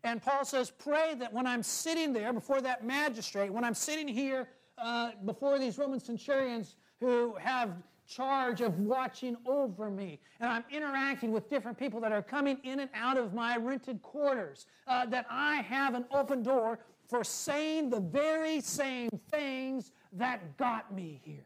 And 0.04 0.22
Paul 0.22 0.46
says, 0.46 0.72
pray 0.72 1.16
that 1.16 1.34
when 1.34 1.46
I'm 1.46 1.64
sitting 1.64 2.14
there 2.14 2.32
before 2.32 2.62
that 2.62 2.86
magistrate, 2.86 3.52
when 3.52 3.66
I'm 3.66 3.74
sitting 3.74 4.08
here 4.08 4.48
uh, 4.78 5.12
before 5.26 5.60
these 5.60 5.78
Roman 5.78 6.00
centurions, 6.00 6.76
who 7.00 7.36
have 7.36 7.72
charge 8.08 8.62
of 8.62 8.80
watching 8.80 9.36
over 9.46 9.90
me. 9.90 10.20
And 10.40 10.50
I'm 10.50 10.64
interacting 10.72 11.32
with 11.32 11.50
different 11.50 11.78
people 11.78 12.00
that 12.00 12.12
are 12.12 12.22
coming 12.22 12.58
in 12.64 12.80
and 12.80 12.90
out 12.96 13.18
of 13.18 13.34
my 13.34 13.58
rented 13.58 14.02
quarters. 14.02 14.66
Uh, 14.88 15.06
that 15.08 15.26
I 15.30 15.56
have 15.58 15.94
an 15.94 16.06
open 16.12 16.42
door 16.42 16.80
for 17.08 17.24
saying 17.24 17.90
the 17.90 18.00
very 18.00 18.62
same 18.62 19.10
things 19.30 19.92
that 20.14 20.58
got 20.58 20.94
me 20.94 21.20
here 21.24 21.46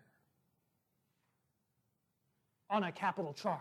on 2.71 2.83
a 2.83 2.91
capital 2.91 3.33
charge. 3.33 3.59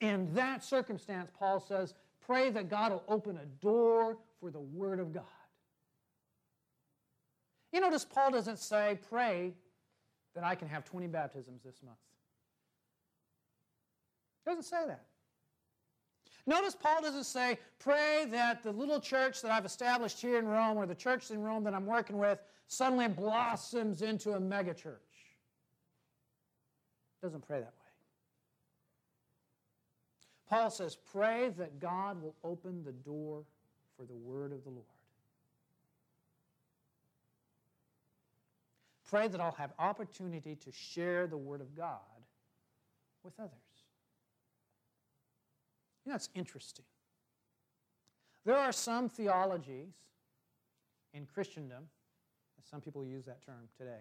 In 0.00 0.34
that 0.34 0.64
circumstance, 0.64 1.30
Paul 1.38 1.60
says, 1.60 1.94
pray 2.26 2.50
that 2.50 2.68
God 2.68 2.90
will 2.90 3.04
open 3.06 3.38
a 3.38 3.46
door 3.62 4.16
for 4.40 4.50
the 4.50 4.60
Word 4.60 4.98
of 4.98 5.12
God 5.12 5.22
You 7.74 7.80
notice 7.80 8.04
Paul 8.04 8.30
doesn't 8.30 8.60
say, 8.60 9.00
pray 9.10 9.52
that 10.36 10.44
I 10.44 10.54
can 10.54 10.68
have 10.68 10.84
20 10.84 11.08
baptisms 11.08 11.62
this 11.64 11.82
month. 11.82 11.98
He 14.44 14.50
doesn't 14.50 14.62
say 14.62 14.86
that. 14.86 15.06
Notice 16.46 16.74
Paul 16.74 17.00
doesn't 17.00 17.24
say, 17.24 17.58
pray 17.78 18.26
that 18.30 18.62
the 18.62 18.70
little 18.70 19.00
church 19.00 19.40
that 19.42 19.50
I've 19.50 19.64
established 19.64 20.20
here 20.20 20.38
in 20.38 20.46
Rome 20.46 20.76
or 20.76 20.84
the 20.84 20.94
church 20.94 21.30
in 21.30 21.42
Rome 21.42 21.64
that 21.64 21.72
I'm 21.74 21.86
working 21.86 22.18
with 22.18 22.38
suddenly 22.66 23.08
blossoms 23.08 24.02
into 24.02 24.32
a 24.32 24.40
megachurch. 24.40 24.98
Doesn't 27.22 27.46
pray 27.46 27.60
that 27.60 27.66
way. 27.66 27.70
Paul 30.50 30.70
says, 30.70 30.96
pray 31.12 31.48
that 31.56 31.80
God 31.80 32.22
will 32.22 32.34
open 32.44 32.84
the 32.84 32.92
door 32.92 33.44
for 33.96 34.04
the 34.04 34.14
word 34.14 34.52
of 34.52 34.62
the 34.64 34.70
Lord. 34.70 34.84
Pray 39.08 39.28
that 39.28 39.40
I'll 39.40 39.52
have 39.52 39.72
opportunity 39.78 40.56
to 40.56 40.72
share 40.72 41.26
the 41.26 41.36
word 41.36 41.62
of 41.62 41.74
God 41.74 42.00
with 43.22 43.32
others. 43.38 43.50
You 46.04 46.10
know, 46.10 46.16
it's 46.16 46.28
interesting. 46.34 46.84
There 48.44 48.56
are 48.56 48.72
some 48.72 49.08
theologies 49.08 49.94
in 51.14 51.26
Christendom, 51.26 51.84
some 52.70 52.80
people 52.80 53.04
use 53.04 53.24
that 53.26 53.44
term 53.44 53.68
today, 53.78 54.00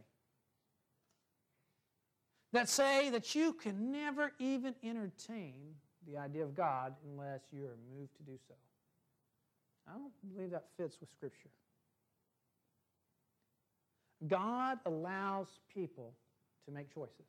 that 2.52 2.70
say 2.70 3.10
that 3.10 3.36
you 3.36 3.54
can 3.54 3.92
never 3.92 4.32
even 4.40 4.76
entertain 4.84 5.76
the 6.08 6.18
idea 6.18 6.44
of 6.44 6.56
God 6.56 6.94
unless 7.10 7.42
you 7.52 7.66
are 7.66 7.78
moved 7.98 8.16
to 8.18 8.24
do 8.24 8.38
so. 8.48 8.54
I 9.88 9.98
don't 9.98 10.36
believe 10.36 10.52
that 10.52 10.66
fits 10.78 11.00
with 11.00 11.10
Scripture. 11.10 11.50
God 14.28 14.80
allows 14.86 15.48
people 15.74 16.14
to 16.66 16.72
make 16.72 16.94
choices. 16.94 17.26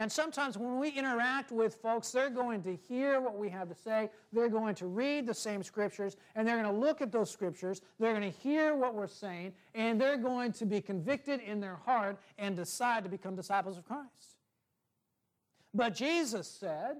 And 0.00 0.10
sometimes 0.10 0.56
when 0.56 0.78
we 0.78 0.90
interact 0.90 1.50
with 1.50 1.74
folks, 1.74 2.12
they're 2.12 2.30
going 2.30 2.62
to 2.62 2.76
hear 2.76 3.20
what 3.20 3.36
we 3.36 3.48
have 3.48 3.68
to 3.68 3.74
say. 3.74 4.10
They're 4.32 4.48
going 4.48 4.76
to 4.76 4.86
read 4.86 5.26
the 5.26 5.34
same 5.34 5.64
scriptures, 5.64 6.16
and 6.36 6.46
they're 6.46 6.62
going 6.62 6.72
to 6.72 6.80
look 6.80 7.02
at 7.02 7.10
those 7.10 7.30
scriptures. 7.30 7.82
They're 7.98 8.14
going 8.14 8.30
to 8.30 8.38
hear 8.38 8.76
what 8.76 8.94
we're 8.94 9.08
saying, 9.08 9.54
and 9.74 10.00
they're 10.00 10.16
going 10.16 10.52
to 10.52 10.66
be 10.66 10.80
convicted 10.80 11.40
in 11.40 11.58
their 11.58 11.74
heart 11.74 12.16
and 12.38 12.54
decide 12.54 13.02
to 13.04 13.10
become 13.10 13.34
disciples 13.34 13.76
of 13.76 13.84
Christ. 13.84 14.36
But 15.74 15.96
Jesus 15.96 16.46
said, 16.46 16.98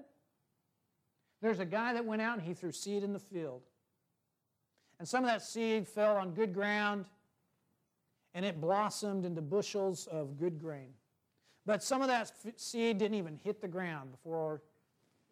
there's 1.41 1.59
a 1.59 1.65
guy 1.65 1.93
that 1.93 2.03
went 2.03 2.21
out 2.21 2.37
and 2.37 2.45
he 2.45 2.53
threw 2.53 2.73
seed 2.73 3.03
in 3.03 3.13
the 3.13 3.19
field. 3.19 3.61
And 4.99 5.07
some 5.07 5.23
of 5.23 5.29
that 5.29 5.41
seed 5.41 5.87
fell 5.87 6.17
on 6.17 6.33
good 6.33 6.53
ground, 6.53 7.05
and 8.33 8.43
it 8.43 8.59
blossomed 8.59 9.23
into 9.23 9.41
bushels 9.41 10.05
of 10.07 10.37
good 10.37 10.59
grain. 10.59 10.89
But 11.69 11.83
some 11.83 12.01
of 12.01 12.07
that 12.07 12.31
seed 12.55 12.97
didn't 12.97 13.13
even 13.13 13.35
hit 13.43 13.61
the 13.61 13.67
ground 13.67 14.09
before 14.09 14.63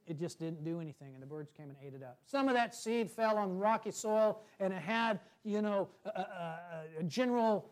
it 0.05 0.19
just 0.19 0.37
didn't 0.37 0.63
do 0.63 0.79
anything, 0.79 1.15
and 1.15 1.23
the 1.23 1.25
birds 1.25 1.49
came 1.51 1.67
and 1.67 1.77
ate 1.83 1.95
it 1.95 2.03
up. 2.03 2.19
Some 2.27 2.47
of 2.47 2.53
that 2.53 2.75
seed 2.75 3.09
fell 3.09 3.39
on 3.39 3.57
rocky 3.57 3.89
soil, 3.89 4.41
and 4.59 4.71
it 4.71 4.83
had, 4.83 5.19
you 5.43 5.63
know, 5.63 5.89
a, 6.05 6.09
a, 6.09 6.59
a 6.99 7.03
general 7.05 7.67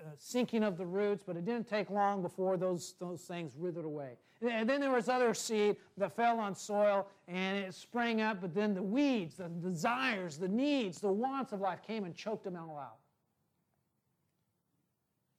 uh, 0.00 0.04
sinking 0.16 0.64
of 0.64 0.78
the 0.78 0.86
roots, 0.86 1.24
but 1.26 1.36
it 1.36 1.44
didn't 1.44 1.68
take 1.68 1.90
long 1.90 2.22
before 2.22 2.56
those, 2.56 2.94
those 2.98 3.20
things 3.20 3.54
withered 3.54 3.84
away. 3.84 4.16
And 4.40 4.66
then 4.66 4.80
there 4.80 4.92
was 4.92 5.10
other 5.10 5.34
seed 5.34 5.76
that 5.98 6.16
fell 6.16 6.40
on 6.40 6.54
soil, 6.54 7.08
and 7.28 7.58
it 7.58 7.74
sprang 7.74 8.22
up, 8.22 8.40
but 8.40 8.54
then 8.54 8.72
the 8.72 8.82
weeds, 8.82 9.34
the 9.34 9.50
desires, 9.50 10.38
the 10.38 10.48
needs, 10.48 11.00
the 11.00 11.12
wants 11.12 11.52
of 11.52 11.60
life 11.60 11.82
came 11.86 12.04
and 12.04 12.16
choked 12.16 12.44
them 12.44 12.56
all 12.56 12.78
out. 12.78 12.96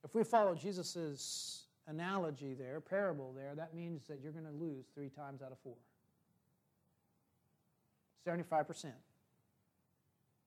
If 0.04 0.14
we 0.14 0.24
follow 0.24 0.54
Jesus' 0.54 1.64
analogy 1.88 2.54
there, 2.54 2.80
parable 2.80 3.34
there, 3.36 3.56
that 3.56 3.74
means 3.74 4.08
that 4.08 4.20
you're 4.22 4.32
going 4.32 4.46
to 4.46 4.52
lose 4.52 4.86
three 4.94 5.10
times 5.10 5.42
out 5.42 5.52
of 5.52 5.58
four. 5.60 5.76
75%. 8.26 8.92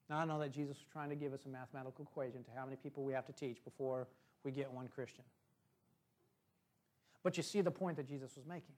Now, 0.09 0.19
I 0.19 0.25
know 0.25 0.39
that 0.39 0.51
Jesus 0.51 0.77
was 0.77 0.85
trying 0.91 1.09
to 1.09 1.15
give 1.15 1.33
us 1.33 1.45
a 1.45 1.49
mathematical 1.49 2.05
equation 2.05 2.43
to 2.43 2.51
how 2.55 2.65
many 2.65 2.75
people 2.75 3.03
we 3.03 3.13
have 3.13 3.25
to 3.25 3.33
teach 3.33 3.63
before 3.63 4.07
we 4.43 4.51
get 4.51 4.71
one 4.71 4.87
Christian. 4.87 5.23
But 7.23 7.37
you 7.37 7.43
see 7.43 7.61
the 7.61 7.71
point 7.71 7.97
that 7.97 8.07
Jesus 8.07 8.35
was 8.35 8.45
making. 8.45 8.75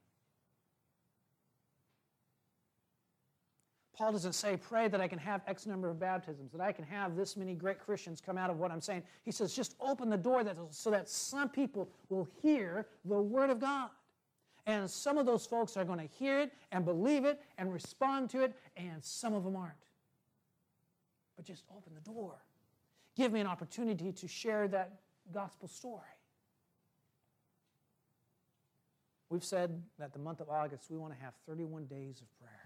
Paul 4.03 4.11
doesn't 4.11 4.33
say, 4.33 4.57
pray 4.57 4.89
that 4.89 4.99
I 4.99 5.07
can 5.07 5.17
have 5.17 5.43
X 5.47 5.65
number 5.65 5.89
of 5.89 5.97
baptisms, 5.97 6.51
that 6.51 6.59
I 6.59 6.73
can 6.73 6.83
have 6.83 7.15
this 7.15 7.37
many 7.37 7.55
great 7.55 7.79
Christians 7.79 8.19
come 8.19 8.37
out 8.37 8.49
of 8.49 8.59
what 8.59 8.69
I'm 8.69 8.81
saying. 8.81 9.03
He 9.23 9.31
says, 9.31 9.55
just 9.55 9.75
open 9.79 10.09
the 10.09 10.17
door 10.17 10.43
that, 10.43 10.57
so 10.71 10.91
that 10.91 11.07
some 11.07 11.47
people 11.47 11.87
will 12.09 12.27
hear 12.41 12.85
the 13.05 13.21
Word 13.21 13.49
of 13.49 13.61
God. 13.61 13.91
And 14.65 14.91
some 14.91 15.17
of 15.17 15.25
those 15.25 15.45
folks 15.45 15.77
are 15.77 15.85
going 15.85 15.99
to 15.99 16.15
hear 16.19 16.41
it 16.41 16.51
and 16.73 16.83
believe 16.83 17.23
it 17.23 17.39
and 17.57 17.71
respond 17.71 18.29
to 18.31 18.41
it, 18.41 18.53
and 18.75 19.01
some 19.01 19.33
of 19.33 19.45
them 19.45 19.55
aren't. 19.55 19.71
But 21.37 21.45
just 21.45 21.63
open 21.71 21.93
the 21.95 22.11
door. 22.11 22.35
Give 23.15 23.31
me 23.31 23.39
an 23.39 23.47
opportunity 23.47 24.11
to 24.11 24.27
share 24.27 24.67
that 24.67 24.99
gospel 25.33 25.69
story. 25.69 26.01
We've 29.29 29.45
said 29.45 29.81
that 29.97 30.11
the 30.11 30.19
month 30.19 30.41
of 30.41 30.49
August 30.49 30.91
we 30.91 30.97
want 30.97 31.13
to 31.13 31.23
have 31.23 31.35
31 31.47 31.85
days 31.85 32.19
of 32.19 32.27
prayer 32.37 32.62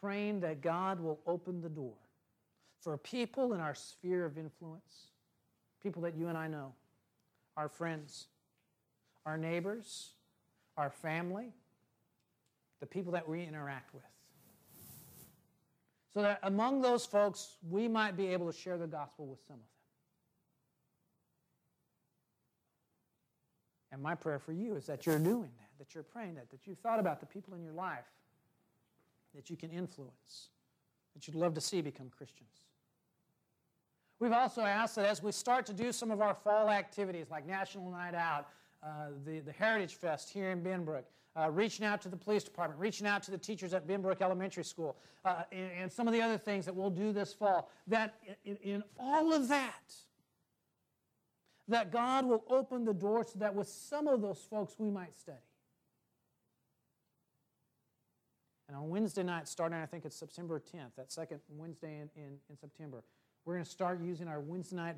praying 0.00 0.40
that 0.40 0.60
God 0.60 1.00
will 1.00 1.20
open 1.26 1.60
the 1.60 1.68
door 1.68 1.94
for 2.80 2.96
people 2.96 3.52
in 3.52 3.60
our 3.60 3.74
sphere 3.74 4.24
of 4.24 4.38
influence, 4.38 5.08
people 5.82 6.02
that 6.02 6.16
you 6.16 6.28
and 6.28 6.38
I 6.38 6.48
know, 6.48 6.72
our 7.56 7.68
friends, 7.68 8.26
our 9.24 9.36
neighbors, 9.36 10.10
our 10.76 10.90
family, 10.90 11.52
the 12.80 12.86
people 12.86 13.12
that 13.12 13.28
we 13.28 13.42
interact 13.42 13.94
with. 13.94 14.02
So 16.14 16.22
that 16.22 16.38
among 16.42 16.80
those 16.80 17.04
folks, 17.04 17.56
we 17.68 17.88
might 17.88 18.16
be 18.16 18.28
able 18.28 18.50
to 18.50 18.56
share 18.56 18.78
the 18.78 18.86
gospel 18.86 19.26
with 19.26 19.40
some 19.46 19.56
of 19.56 19.60
them. 19.60 19.68
And 23.92 24.02
my 24.02 24.14
prayer 24.14 24.38
for 24.38 24.52
you 24.52 24.76
is 24.76 24.86
that 24.86 25.06
you're 25.06 25.18
doing 25.18 25.50
that, 25.58 25.78
that 25.78 25.94
you're 25.94 26.04
praying 26.04 26.34
that, 26.36 26.50
that 26.50 26.66
you've 26.66 26.78
thought 26.78 27.00
about 27.00 27.20
the 27.20 27.26
people 27.26 27.54
in 27.54 27.62
your 27.62 27.72
life 27.72 28.04
that 29.36 29.50
you 29.50 29.56
can 29.56 29.70
influence, 29.70 30.48
that 31.14 31.26
you'd 31.28 31.36
love 31.36 31.54
to 31.54 31.60
see 31.60 31.80
become 31.82 32.10
Christians. 32.10 32.50
We've 34.18 34.32
also 34.32 34.62
asked 34.62 34.96
that 34.96 35.06
as 35.06 35.22
we 35.22 35.30
start 35.30 35.66
to 35.66 35.74
do 35.74 35.92
some 35.92 36.10
of 36.10 36.22
our 36.22 36.34
fall 36.34 36.70
activities 36.70 37.26
like 37.30 37.46
National 37.46 37.90
Night 37.90 38.14
Out, 38.14 38.48
uh, 38.82 39.08
the, 39.26 39.40
the 39.40 39.52
Heritage 39.52 39.94
Fest 39.94 40.30
here 40.30 40.50
in 40.50 40.62
Benbrook, 40.62 41.04
uh, 41.38 41.50
reaching 41.50 41.84
out 41.84 42.00
to 42.00 42.08
the 42.08 42.16
police 42.16 42.42
department, 42.42 42.80
reaching 42.80 43.06
out 43.06 43.22
to 43.24 43.30
the 43.30 43.36
teachers 43.36 43.74
at 43.74 43.86
Benbrook 43.86 44.22
Elementary 44.22 44.64
School, 44.64 44.96
uh, 45.26 45.42
and, 45.52 45.70
and, 45.78 45.92
some 45.92 46.06
of 46.08 46.14
the 46.14 46.22
other 46.22 46.38
things 46.38 46.64
that 46.64 46.74
we'll 46.74 46.88
do 46.88 47.12
this 47.12 47.34
fall, 47.34 47.70
that 47.86 48.14
in, 48.44 48.56
in 48.62 48.82
all 48.98 49.34
of 49.34 49.48
that, 49.48 49.94
that 51.68 51.92
God 51.92 52.24
will 52.24 52.44
open 52.48 52.84
the 52.84 52.94
door 52.94 53.24
so 53.24 53.38
that 53.38 53.54
with 53.54 53.68
some 53.68 54.06
of 54.06 54.22
those 54.22 54.38
folks 54.48 54.76
we 54.78 54.88
might 54.88 55.18
study. 55.18 55.38
And 58.68 58.76
on 58.76 58.88
Wednesday 58.88 59.22
night, 59.22 59.48
starting 59.48 59.78
I 59.78 59.86
think 59.86 60.04
it's 60.04 60.16
September 60.16 60.60
10th, 60.60 60.96
that 60.96 61.12
second 61.12 61.40
Wednesday 61.48 61.98
in, 61.98 62.10
in, 62.16 62.32
in 62.50 62.56
September, 62.58 63.04
we're 63.44 63.54
going 63.54 63.64
to 63.64 63.70
start 63.70 64.00
using 64.00 64.26
our 64.26 64.40
Wednesday 64.40 64.76
night 64.76 64.96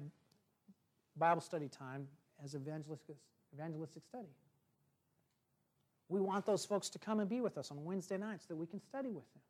Bible 1.16 1.40
study 1.40 1.68
time 1.68 2.08
as 2.42 2.54
evangelistic, 2.54 3.16
evangelistic 3.52 4.04
study. 4.04 4.28
We 6.08 6.20
want 6.20 6.46
those 6.46 6.64
folks 6.64 6.88
to 6.90 6.98
come 6.98 7.20
and 7.20 7.28
be 7.28 7.40
with 7.40 7.58
us 7.58 7.70
on 7.70 7.84
Wednesday 7.84 8.16
nights 8.16 8.44
so 8.48 8.54
that 8.54 8.56
we 8.56 8.66
can 8.66 8.80
study 8.80 9.10
with 9.10 9.30
them. 9.34 9.42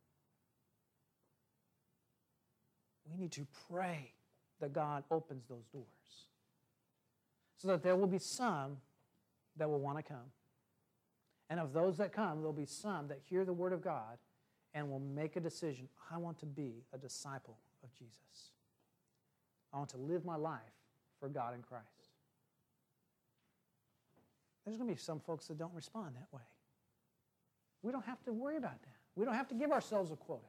We 3.13 3.19
need 3.19 3.33
to 3.33 3.47
pray 3.71 4.13
that 4.61 4.73
God 4.73 5.05
opens 5.11 5.47
those 5.49 5.67
doors 5.73 5.87
so 7.57 7.69
that 7.69 7.83
there 7.83 7.95
will 7.95 8.09
be 8.09 8.19
some 8.19 8.79
that 9.57 9.69
will 9.69 9.81
want 9.81 9.99
to 9.99 10.03
come 10.03 10.31
and 11.51 11.59
of 11.59 11.73
those 11.73 11.97
that 11.99 12.13
come, 12.13 12.39
there'll 12.39 12.53
be 12.53 12.67
some 12.67 13.09
that 13.09 13.21
hear 13.29 13.45
the 13.45 13.53
word 13.53 13.73
of 13.73 13.83
God 13.83 14.19
and 14.75 14.91
will 14.91 15.01
make 15.01 15.37
a 15.37 15.41
decision 15.41 15.89
I 16.13 16.19
want 16.19 16.39
to 16.41 16.47
be 16.47 16.85
a 16.93 16.99
disciple 16.99 17.59
of 17.83 17.93
Jesus. 17.95 18.53
I 19.73 19.79
want 19.79 19.91
to 19.91 19.99
live 19.99 20.25
my 20.25 20.37
life 20.37 20.61
for 21.21 21.29
God 21.29 21.55
in 21.55 21.63
Christ. 21.63 21.85
There's 24.65 24.77
going 24.77 24.89
to 24.89 24.95
be 24.95 25.01
some 25.01 25.21
folks 25.21 25.47
that 25.47 25.59
don't 25.59 25.75
respond 25.75 26.15
that 26.17 26.35
way. 26.35 26.43
We 27.83 27.93
don't 27.93 28.05
have 28.05 28.23
to 28.25 28.33
worry 28.33 28.57
about 28.57 28.83
that. 28.83 28.97
We 29.17 29.25
don't 29.25 29.35
have 29.35 29.49
to 29.49 29.55
give 29.55 29.73
ourselves 29.73 30.11
a 30.11 30.17
quota. 30.17 30.43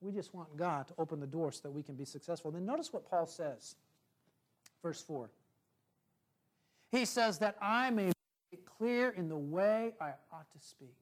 We 0.00 0.12
just 0.12 0.34
want 0.34 0.56
God 0.56 0.88
to 0.88 0.94
open 0.98 1.20
the 1.20 1.26
door 1.26 1.52
so 1.52 1.60
that 1.64 1.70
we 1.70 1.82
can 1.82 1.94
be 1.94 2.04
successful. 2.04 2.50
Then 2.50 2.64
notice 2.64 2.92
what 2.92 3.08
Paul 3.08 3.26
says, 3.26 3.76
verse 4.82 5.02
4. 5.02 5.30
He 6.90 7.04
says, 7.04 7.38
That 7.38 7.56
I 7.60 7.90
may 7.90 8.12
clear 8.78 9.10
in 9.10 9.28
the 9.28 9.36
way 9.36 9.94
I 10.00 10.10
ought 10.32 10.50
to 10.52 10.60
speak. 10.60 10.94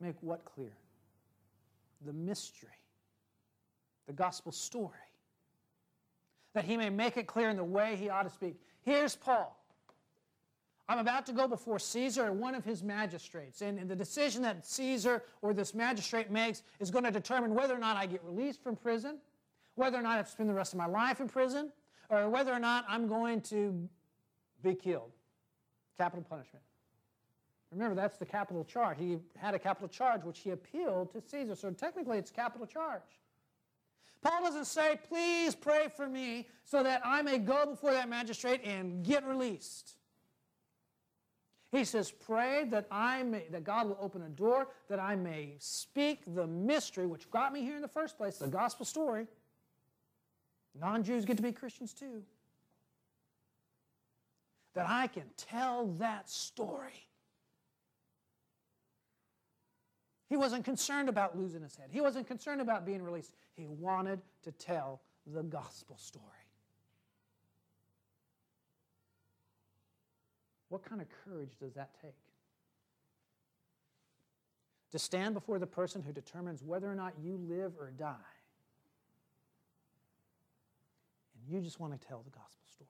Make 0.00 0.16
what 0.20 0.44
clear? 0.44 0.72
The 2.04 2.12
mystery, 2.12 2.68
the 4.06 4.12
gospel 4.12 4.52
story. 4.52 4.90
that 6.54 6.64
he 6.64 6.76
may 6.76 6.90
make 6.90 7.16
it 7.16 7.26
clear 7.26 7.48
in 7.48 7.56
the 7.56 7.64
way 7.64 7.96
he 7.96 8.10
ought 8.10 8.24
to 8.24 8.30
speak. 8.30 8.60
Here's 8.82 9.16
Paul. 9.16 9.58
I'm 10.88 10.98
about 10.98 11.24
to 11.26 11.32
go 11.32 11.48
before 11.48 11.78
Caesar 11.78 12.26
or 12.26 12.32
one 12.32 12.54
of 12.54 12.64
his 12.64 12.82
magistrates, 12.82 13.62
and, 13.62 13.78
and 13.78 13.88
the 13.88 13.96
decision 13.96 14.42
that 14.42 14.66
Caesar 14.66 15.22
or 15.40 15.54
this 15.54 15.72
magistrate 15.74 16.30
makes 16.30 16.62
is 16.80 16.90
going 16.90 17.04
to 17.04 17.10
determine 17.10 17.54
whether 17.54 17.74
or 17.74 17.78
not 17.78 17.96
I 17.96 18.04
get 18.06 18.22
released 18.24 18.62
from 18.62 18.76
prison, 18.76 19.18
whether 19.76 19.96
or 19.96 20.02
not 20.02 20.18
I 20.18 20.24
spend 20.24 20.50
the 20.50 20.54
rest 20.54 20.74
of 20.74 20.78
my 20.78 20.86
life 20.86 21.20
in 21.20 21.28
prison, 21.28 21.72
or 22.10 22.28
whether 22.28 22.52
or 22.52 22.58
not 22.58 22.84
I'm 22.88 23.06
going 23.06 23.40
to 23.42 23.88
be 24.62 24.74
killed. 24.74 25.12
Capital 25.98 26.24
punishment. 26.28 26.64
Remember, 27.70 27.94
that's 27.94 28.18
the 28.18 28.26
capital 28.26 28.64
charge. 28.64 28.98
He 28.98 29.18
had 29.36 29.54
a 29.54 29.58
capital 29.58 29.88
charge 29.88 30.24
which 30.24 30.40
he 30.40 30.50
appealed 30.50 31.12
to 31.12 31.22
Caesar. 31.26 31.54
So 31.54 31.70
technically, 31.70 32.18
it's 32.18 32.30
capital 32.30 32.66
charge. 32.66 33.00
Paul 34.22 34.42
doesn't 34.42 34.66
say, 34.66 34.98
please 35.08 35.54
pray 35.54 35.88
for 35.94 36.08
me 36.08 36.48
so 36.64 36.82
that 36.82 37.02
I 37.04 37.22
may 37.22 37.38
go 37.38 37.66
before 37.66 37.92
that 37.92 38.08
magistrate 38.08 38.60
and 38.64 39.04
get 39.04 39.26
released. 39.26 39.94
He 41.72 41.84
says, 41.84 42.10
pray 42.10 42.64
that 42.70 42.86
I 42.90 43.22
may, 43.22 43.46
that 43.50 43.64
God 43.64 43.88
will 43.88 43.98
open 44.00 44.22
a 44.22 44.28
door, 44.28 44.68
that 44.90 45.00
I 45.00 45.16
may 45.16 45.54
speak 45.58 46.20
the 46.26 46.46
mystery 46.46 47.06
which 47.06 47.30
got 47.30 47.52
me 47.52 47.62
here 47.62 47.76
in 47.76 47.82
the 47.82 47.88
first 47.88 48.18
place, 48.18 48.36
the 48.36 48.46
gospel 48.46 48.84
story. 48.84 49.26
Non-Jews 50.78 51.24
get 51.24 51.38
to 51.38 51.42
be 51.42 51.50
Christians 51.50 51.94
too. 51.94 52.22
That 54.74 54.88
I 54.88 55.06
can 55.06 55.24
tell 55.36 55.86
that 55.98 56.30
story. 56.30 57.08
He 60.28 60.36
wasn't 60.36 60.64
concerned 60.64 61.10
about 61.10 61.38
losing 61.38 61.62
his 61.62 61.76
head. 61.76 61.88
He 61.90 62.00
wasn't 62.00 62.26
concerned 62.26 62.62
about 62.62 62.86
being 62.86 63.02
released. 63.02 63.34
He 63.52 63.66
wanted 63.66 64.20
to 64.44 64.52
tell 64.52 65.02
the 65.26 65.42
gospel 65.42 65.98
story. 65.98 66.24
What 70.70 70.82
kind 70.86 71.02
of 71.02 71.08
courage 71.26 71.50
does 71.60 71.74
that 71.74 71.90
take? 72.00 72.14
To 74.92 74.98
stand 74.98 75.34
before 75.34 75.58
the 75.58 75.66
person 75.66 76.00
who 76.00 76.12
determines 76.12 76.62
whether 76.62 76.90
or 76.90 76.94
not 76.94 77.12
you 77.22 77.38
live 77.46 77.72
or 77.78 77.90
die. 77.90 78.14
And 81.34 81.54
you 81.54 81.60
just 81.60 81.78
want 81.78 81.92
to 82.00 82.08
tell 82.08 82.22
the 82.22 82.30
gospel 82.30 82.66
story. 82.70 82.88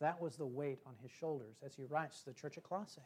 That 0.00 0.20
was 0.20 0.36
the 0.36 0.46
weight 0.46 0.80
on 0.86 0.94
his 1.02 1.10
shoulders 1.10 1.56
as 1.64 1.74
he 1.74 1.84
writes 1.84 2.20
to 2.20 2.26
the 2.26 2.34
church 2.34 2.58
at 2.58 2.64
Colossae. 2.64 3.00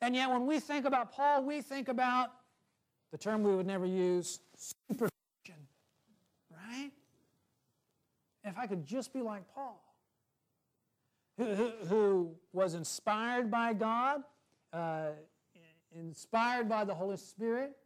And 0.00 0.14
yet, 0.14 0.28
when 0.28 0.46
we 0.46 0.60
think 0.60 0.84
about 0.84 1.12
Paul, 1.12 1.44
we 1.44 1.62
think 1.62 1.88
about 1.88 2.32
the 3.12 3.18
term 3.18 3.42
we 3.42 3.54
would 3.54 3.66
never 3.66 3.86
use 3.86 4.40
super 4.56 5.08
right? 6.50 6.90
If 8.44 8.58
I 8.58 8.66
could 8.66 8.84
just 8.84 9.12
be 9.12 9.22
like 9.22 9.42
Paul, 9.54 9.80
who, 11.38 11.54
who, 11.54 11.70
who 11.88 12.34
was 12.52 12.74
inspired 12.74 13.50
by 13.50 13.72
God, 13.74 14.22
uh, 14.72 15.10
inspired 15.94 16.68
by 16.68 16.84
the 16.84 16.94
Holy 16.94 17.16
Spirit, 17.16 17.76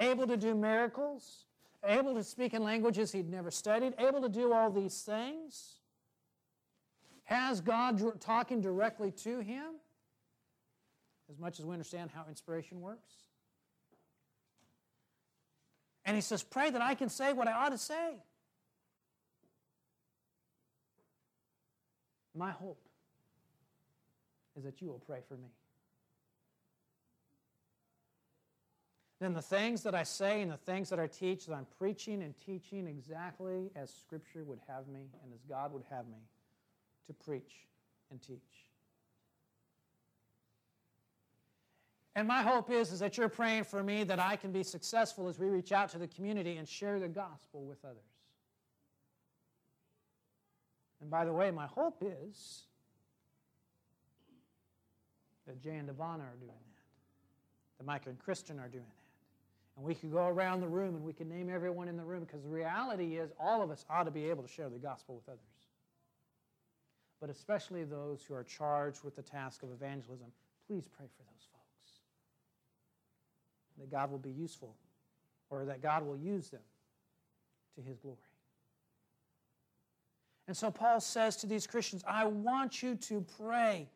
able 0.00 0.26
to 0.26 0.36
do 0.36 0.54
miracles, 0.54 1.44
able 1.84 2.14
to 2.14 2.24
speak 2.24 2.54
in 2.54 2.62
languages 2.62 3.12
he'd 3.12 3.30
never 3.30 3.50
studied, 3.50 3.94
able 3.98 4.20
to 4.20 4.28
do 4.28 4.52
all 4.52 4.70
these 4.70 5.02
things, 5.02 5.80
has 7.32 7.60
God 7.62 8.20
talking 8.20 8.60
directly 8.60 9.10
to 9.10 9.40
him 9.40 9.64
as 11.30 11.38
much 11.38 11.58
as 11.58 11.64
we 11.64 11.72
understand 11.72 12.10
how 12.14 12.26
inspiration 12.28 12.80
works. 12.80 13.10
And 16.04 16.14
he 16.14 16.20
says, 16.20 16.42
Pray 16.42 16.68
that 16.70 16.82
I 16.82 16.94
can 16.94 17.08
say 17.08 17.32
what 17.32 17.48
I 17.48 17.52
ought 17.52 17.70
to 17.70 17.78
say. 17.78 18.16
My 22.34 22.50
hope 22.50 22.86
is 24.56 24.64
that 24.64 24.82
you 24.82 24.88
will 24.88 25.02
pray 25.06 25.20
for 25.26 25.34
me. 25.34 25.48
Then 29.20 29.32
the 29.32 29.42
things 29.42 29.84
that 29.84 29.94
I 29.94 30.02
say 30.02 30.42
and 30.42 30.50
the 30.50 30.56
things 30.56 30.90
that 30.90 30.98
I 30.98 31.06
teach, 31.06 31.46
that 31.46 31.54
I'm 31.54 31.66
preaching 31.78 32.22
and 32.22 32.34
teaching 32.44 32.86
exactly 32.86 33.70
as 33.76 33.90
Scripture 33.90 34.44
would 34.44 34.58
have 34.66 34.88
me 34.88 35.06
and 35.22 35.32
as 35.32 35.40
God 35.48 35.72
would 35.72 35.84
have 35.90 36.06
me 36.08 36.18
to 37.06 37.12
preach 37.12 37.66
and 38.10 38.20
teach. 38.22 38.38
And 42.14 42.28
my 42.28 42.42
hope 42.42 42.70
is, 42.70 42.92
is 42.92 43.00
that 43.00 43.16
you're 43.16 43.28
praying 43.28 43.64
for 43.64 43.82
me 43.82 44.04
that 44.04 44.20
I 44.20 44.36
can 44.36 44.52
be 44.52 44.62
successful 44.62 45.28
as 45.28 45.38
we 45.38 45.48
reach 45.48 45.72
out 45.72 45.88
to 45.90 45.98
the 45.98 46.06
community 46.06 46.56
and 46.56 46.68
share 46.68 47.00
the 47.00 47.08
gospel 47.08 47.64
with 47.64 47.82
others. 47.84 48.02
And 51.00 51.10
by 51.10 51.24
the 51.24 51.32
way, 51.32 51.50
my 51.50 51.66
hope 51.66 52.02
is 52.02 52.64
that 55.46 55.60
Jay 55.60 55.76
and 55.76 55.88
Devonna 55.88 56.20
are 56.20 56.36
doing 56.38 56.48
that, 56.48 57.78
that 57.78 57.86
Micah 57.86 58.10
and 58.10 58.18
Kristen 58.18 58.58
are 58.60 58.68
doing 58.68 58.84
that. 58.84 59.76
And 59.76 59.86
we 59.86 59.94
could 59.94 60.12
go 60.12 60.26
around 60.28 60.60
the 60.60 60.68
room 60.68 60.94
and 60.94 61.02
we 61.02 61.14
could 61.14 61.28
name 61.28 61.50
everyone 61.52 61.88
in 61.88 61.96
the 61.96 62.04
room 62.04 62.20
because 62.24 62.42
the 62.42 62.50
reality 62.50 63.16
is 63.16 63.32
all 63.40 63.62
of 63.62 63.70
us 63.70 63.86
ought 63.88 64.04
to 64.04 64.10
be 64.10 64.28
able 64.28 64.42
to 64.42 64.48
share 64.48 64.68
the 64.68 64.78
gospel 64.78 65.14
with 65.14 65.28
others. 65.28 65.51
But 67.22 67.30
especially 67.30 67.84
those 67.84 68.24
who 68.24 68.34
are 68.34 68.42
charged 68.42 69.04
with 69.04 69.14
the 69.14 69.22
task 69.22 69.62
of 69.62 69.70
evangelism, 69.70 70.26
please 70.66 70.88
pray 70.88 71.06
for 71.06 71.22
those 71.22 71.46
folks 71.52 72.00
that 73.78 73.88
God 73.92 74.10
will 74.10 74.18
be 74.18 74.32
useful 74.32 74.74
or 75.48 75.64
that 75.64 75.80
God 75.80 76.04
will 76.04 76.16
use 76.16 76.50
them 76.50 76.60
to 77.76 77.80
his 77.80 78.00
glory. 78.00 78.18
And 80.48 80.56
so 80.56 80.72
Paul 80.72 81.00
says 81.00 81.36
to 81.36 81.46
these 81.46 81.64
Christians, 81.64 82.02
I 82.08 82.24
want 82.24 82.82
you 82.82 82.96
to 82.96 83.24
pray. 83.38 83.88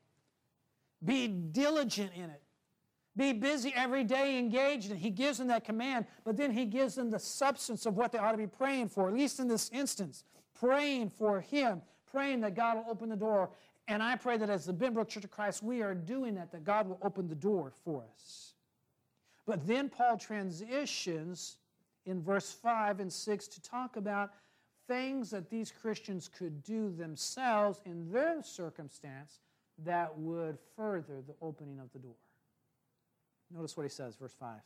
Be 1.04 1.26
diligent 1.26 2.12
in 2.14 2.30
it. 2.30 2.42
Be 3.16 3.32
busy 3.32 3.72
every 3.74 4.04
day, 4.04 4.38
engaged 4.38 4.92
And. 4.92 4.98
He 4.98 5.10
gives 5.10 5.38
them 5.38 5.48
that 5.48 5.64
command, 5.64 6.06
but 6.24 6.36
then 6.36 6.52
he 6.52 6.64
gives 6.64 6.94
them 6.94 7.10
the 7.10 7.18
substance 7.18 7.86
of 7.86 7.96
what 7.96 8.12
they 8.12 8.18
ought 8.18 8.32
to 8.32 8.38
be 8.38 8.46
praying 8.46 8.90
for, 8.90 9.08
at 9.08 9.14
least 9.14 9.40
in 9.40 9.48
this 9.48 9.68
instance. 9.72 10.22
Praying 10.54 11.10
for 11.10 11.40
him, 11.40 11.82
praying 12.16 12.40
that 12.40 12.54
God 12.54 12.78
will 12.78 12.90
open 12.90 13.10
the 13.10 13.16
door. 13.16 13.50
And 13.88 14.02
I 14.02 14.16
pray 14.16 14.38
that 14.38 14.48
as 14.48 14.64
the 14.64 14.72
Benbrook 14.72 15.06
Church 15.06 15.24
of 15.24 15.30
Christ, 15.30 15.62
we 15.62 15.82
are 15.82 15.94
doing 15.94 16.34
that, 16.36 16.50
that 16.52 16.64
God 16.64 16.88
will 16.88 16.98
open 17.02 17.28
the 17.28 17.34
door 17.34 17.70
for 17.84 18.04
us. 18.14 18.54
But 19.46 19.66
then 19.66 19.90
Paul 19.90 20.16
transitions 20.16 21.58
in 22.06 22.22
verse 22.22 22.50
5 22.50 23.00
and 23.00 23.12
6 23.12 23.48
to 23.48 23.60
talk 23.60 23.96
about 23.96 24.32
things 24.88 25.28
that 25.30 25.50
these 25.50 25.70
Christians 25.70 26.26
could 26.26 26.64
do 26.64 26.90
themselves 26.90 27.82
in 27.84 28.10
their 28.10 28.42
circumstance 28.42 29.40
that 29.84 30.16
would 30.18 30.56
further 30.74 31.20
the 31.26 31.34
opening 31.42 31.78
of 31.80 31.92
the 31.92 31.98
door. 31.98 32.16
Notice 33.54 33.76
what 33.76 33.82
he 33.82 33.90
says, 33.90 34.16
verse 34.16 34.34
5. 34.40 34.58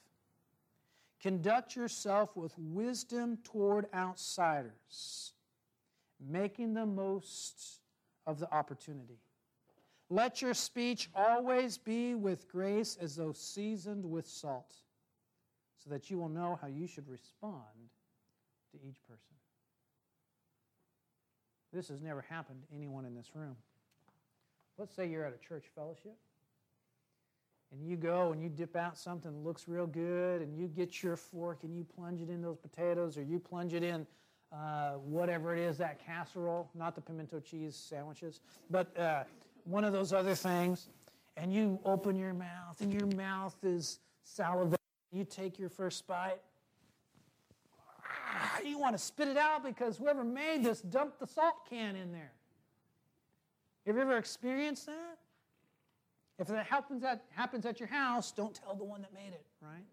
Conduct 1.21 1.75
yourself 1.75 2.37
with 2.37 2.55
wisdom 2.57 3.39
toward 3.43 3.87
outsiders, 3.93 5.33
making 6.29 6.75
the 6.75 6.87
most 6.87 7.81
of 8.27 8.39
the 8.39 8.53
opportunity. 8.53 9.19
Let 10.09 10.43
your 10.43 10.55
speech 10.55 11.09
always 11.15 11.79
be 11.79 12.15
with 12.15 12.49
grace 12.49 12.99
as 13.01 13.17
though 13.17 13.33
seasoned 13.33 14.05
with 14.05 14.27
salt, 14.27 14.75
so 15.83 15.91
that 15.91 16.11
you 16.11 16.19
will 16.19 16.29
know 16.29 16.59
how 16.61 16.67
you 16.69 16.87
should 16.87 17.09
respond 17.09 17.63
to 18.73 18.79
each 18.79 19.03
person. 19.09 19.37
This 21.73 21.89
has 21.89 22.01
never 22.01 22.23
happened 22.23 22.63
to 22.63 22.75
anyone 22.75 23.05
in 23.05 23.15
this 23.15 23.31
room. 23.35 23.57
Let's 24.77 24.95
say 24.95 25.09
you're 25.09 25.25
at 25.25 25.35
a 25.35 25.39
church 25.39 25.65
fellowship 25.75 26.17
and 27.73 27.87
you 27.87 27.97
go 27.97 28.33
and 28.33 28.43
you 28.43 28.49
dip 28.49 28.77
out 28.77 28.99
something 28.99 29.31
that 29.33 29.39
looks 29.47 29.69
real 29.69 29.87
good 29.87 30.43
and 30.43 30.57
you 30.57 30.67
get 30.67 31.03
your 31.03 31.17
fork 31.17 31.61
and 31.63 31.77
you 31.77 31.85
plunge 31.85 32.21
it 32.21 32.31
in 32.31 32.43
those 32.43 32.59
potatoes 32.59 33.17
or 33.17 33.23
you 33.23 33.39
plunge 33.39 33.75
it 33.75 33.83
in 33.83 34.07
uh, 34.53 34.93
whatever 34.95 35.55
it 35.55 35.61
is, 35.61 35.79
that 35.79 36.05
casserole, 36.05 36.69
not 36.75 36.95
the 36.95 37.01
pimento 37.01 37.41
cheese 37.41 37.77
sandwiches, 37.77 38.41
but 38.71 38.97
uh, 38.99 39.25
one 39.65 39.85
of 39.85 39.93
those 39.93 40.13
other 40.13 40.35
things, 40.35 40.89
and 41.37 41.53
you 41.53 41.79
open 41.85 42.17
your 42.17 42.35
mouth, 42.35 42.81
and 42.81 42.93
your 42.93 43.07
mouth 43.17 43.57
is 43.63 44.01
salivating. 44.27 44.77
You 45.13 45.25
take 45.25 45.59
your 45.59 45.69
first 45.69 46.07
bite. 46.07 46.41
Ah, 48.33 48.61
you 48.65 48.79
want 48.79 48.95
to 48.97 49.03
spit 49.03 49.29
it 49.29 49.37
out 49.37 49.65
because 49.65 49.97
whoever 49.97 50.25
made 50.25 50.65
this 50.65 50.81
dumped 50.81 51.19
the 51.19 51.27
salt 51.27 51.69
can 51.69 51.97
in 51.97 52.13
there. 52.13 52.33
Have 53.87 53.97
you 53.97 54.03
ever 54.03 54.17
experienced 54.17 54.87
that? 54.87 55.19
If 56.39 56.49
that 56.49 56.67
happens 56.67 57.05
at, 57.05 57.25
happens 57.35 57.67
at 57.67 57.81
your 57.81 57.89
house, 57.89 58.33
don't 58.33 58.55
tell 58.55 58.75
the 58.75 58.85
one 58.85 59.03
that 59.03 59.13
made 59.13 59.33
it, 59.33 59.45
right? 59.61 59.85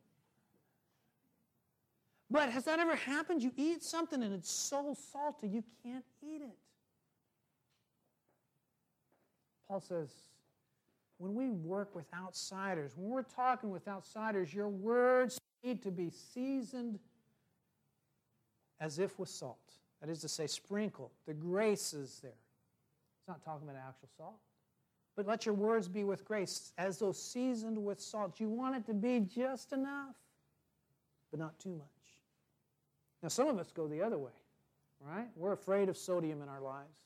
But 2.30 2.50
has 2.50 2.66
that 2.66 2.80
ever 2.80 2.96
happened? 2.96 3.42
You 3.42 3.52
eat 3.56 3.84
something 3.84 4.22
and 4.22 4.34
it's 4.34 4.52
so 4.52 4.96
salty 5.13 5.48
you 5.48 5.63
can't 5.84 6.06
eat 6.22 6.42
it. 6.42 6.58
Paul 9.68 9.82
says, 9.82 10.10
when 11.18 11.36
we 11.36 11.50
work 11.50 11.96
with 11.96 12.06
outsiders, 12.13 12.94
when 12.96 13.10
we're 13.10 13.24
talking 13.24 13.70
with 13.70 13.88
outsiders, 13.88 14.54
your 14.54 14.70
words 14.70 15.40
need 15.63 15.82
to 15.84 15.92
be 15.92 16.10
seasoned 16.10 17.00
as 18.80 19.00
if 19.00 19.18
with 19.18 19.30
salt. 19.30 19.58
That 20.02 20.10
is 20.10 20.22
to 20.22 20.30
say, 20.30 20.48
sprinkle. 20.48 21.12
The 21.26 21.34
grace 21.34 21.94
is 21.94 22.20
there. 22.22 22.32
It's 22.32 23.28
not 23.28 23.44
talking 23.44 23.68
about 23.68 23.82
actual 23.88 24.10
salt. 24.16 24.40
But 25.16 25.26
let 25.26 25.48
your 25.48 25.56
words 25.56 25.88
be 25.88 26.04
with 26.04 26.24
grace, 26.24 26.72
as 26.78 27.00
though 27.00 27.12
seasoned 27.12 27.84
with 27.84 28.00
salt. 28.00 28.40
You 28.40 28.50
want 28.50 28.76
it 28.76 28.86
to 28.86 28.94
be 28.94 29.22
just 29.22 29.74
enough, 29.74 30.16
but 31.32 31.40
not 31.40 31.58
too 31.60 31.72
much. 31.72 31.97
Now, 33.22 33.30
some 33.30 33.48
of 33.48 33.58
us 33.58 33.72
go 33.72 33.88
the 33.88 34.02
other 34.02 34.18
way, 34.18 34.32
right? 35.02 35.28
We're 35.36 35.54
afraid 35.54 35.90
of 35.90 35.98
sodium 35.98 36.42
in 36.42 36.50
our 36.50 36.62
lives, 36.62 36.98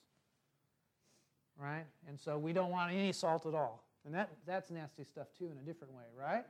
right? 1.58 1.86
And 2.08 2.20
so 2.20 2.38
we 2.38 2.54
don't 2.54 2.70
want 2.70 2.92
any 2.92 3.14
salt 3.14 3.46
at 3.46 3.56
all. 3.56 3.86
And 4.06 4.14
that, 4.14 4.30
that's 4.46 4.72
nasty 4.72 5.04
stuff 5.04 5.28
too 5.38 5.46
in 5.52 5.58
a 5.58 5.62
different 5.62 5.94
way, 5.94 6.04
right? 6.18 6.44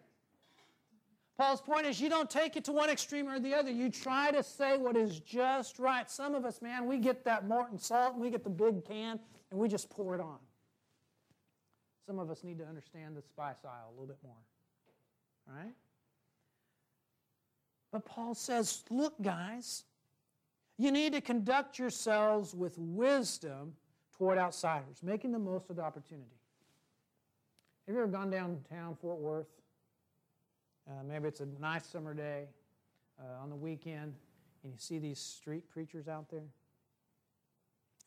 Paul's 1.38 1.62
point 1.62 1.86
is 1.86 2.00
you 2.00 2.10
don't 2.10 2.30
take 2.30 2.56
it 2.56 2.64
to 2.66 2.72
one 2.72 2.90
extreme 2.90 3.28
or 3.28 3.40
the 3.40 3.54
other. 3.54 3.72
You 3.72 3.90
try 3.90 4.32
to 4.32 4.44
say 4.44 4.78
what 4.78 4.96
is 4.96 5.20
just 5.20 5.80
right. 5.80 6.10
Some 6.10 6.36
of 6.36 6.46
us, 6.46 6.62
man, 6.62 6.86
we 6.86 6.98
get 6.98 7.26
that 7.26 7.48
Morton 7.48 7.80
salt 7.80 8.14
and 8.14 8.22
we 8.22 8.30
get 8.30 8.44
the 8.44 8.50
big 8.50 8.86
can 8.86 9.20
and 9.50 9.60
we 9.60 9.68
just 9.68 9.90
pour 9.90 10.14
it 10.14 10.22
on. 10.22 10.38
Some 12.06 12.20
of 12.20 12.30
us 12.30 12.44
need 12.44 12.60
to 12.60 12.66
understand 12.66 13.16
the 13.16 13.22
spice 13.22 13.64
aisle 13.66 13.90
a 13.90 14.00
little 14.00 14.08
bit 14.08 14.18
more. 14.24 14.36
Right? 15.48 15.74
But 17.92 18.06
Paul 18.06 18.34
says, 18.34 18.84
look, 18.90 19.22
guys, 19.22 19.84
you 20.78 20.92
need 20.92 21.14
to 21.14 21.22
conduct 21.22 21.78
yourselves 21.78 22.56
with 22.56 22.78
wisdom 22.78 23.74
toward 24.18 24.38
outsiders, 24.38 25.04
making 25.04 25.32
the 25.32 25.40
most 25.40 25.70
of 25.70 25.76
the 25.76 25.82
opportunity. 25.82 26.38
Have 27.86 27.96
you 27.96 28.02
ever 28.02 28.12
gone 28.12 28.30
downtown 28.30 28.96
Fort 29.02 29.20
Worth? 29.20 29.48
Uh, 30.88 31.04
maybe 31.08 31.28
it's 31.28 31.42
a 31.42 31.48
nice 31.60 31.86
summer 31.86 32.14
day 32.14 32.46
uh, 33.20 33.44
on 33.44 33.50
the 33.50 33.56
weekend, 33.56 34.14
and 34.64 34.72
you 34.72 34.78
see 34.78 35.00
these 35.00 35.20
street 35.20 35.70
preachers 35.70 36.08
out 36.08 36.30
there. 36.30 36.48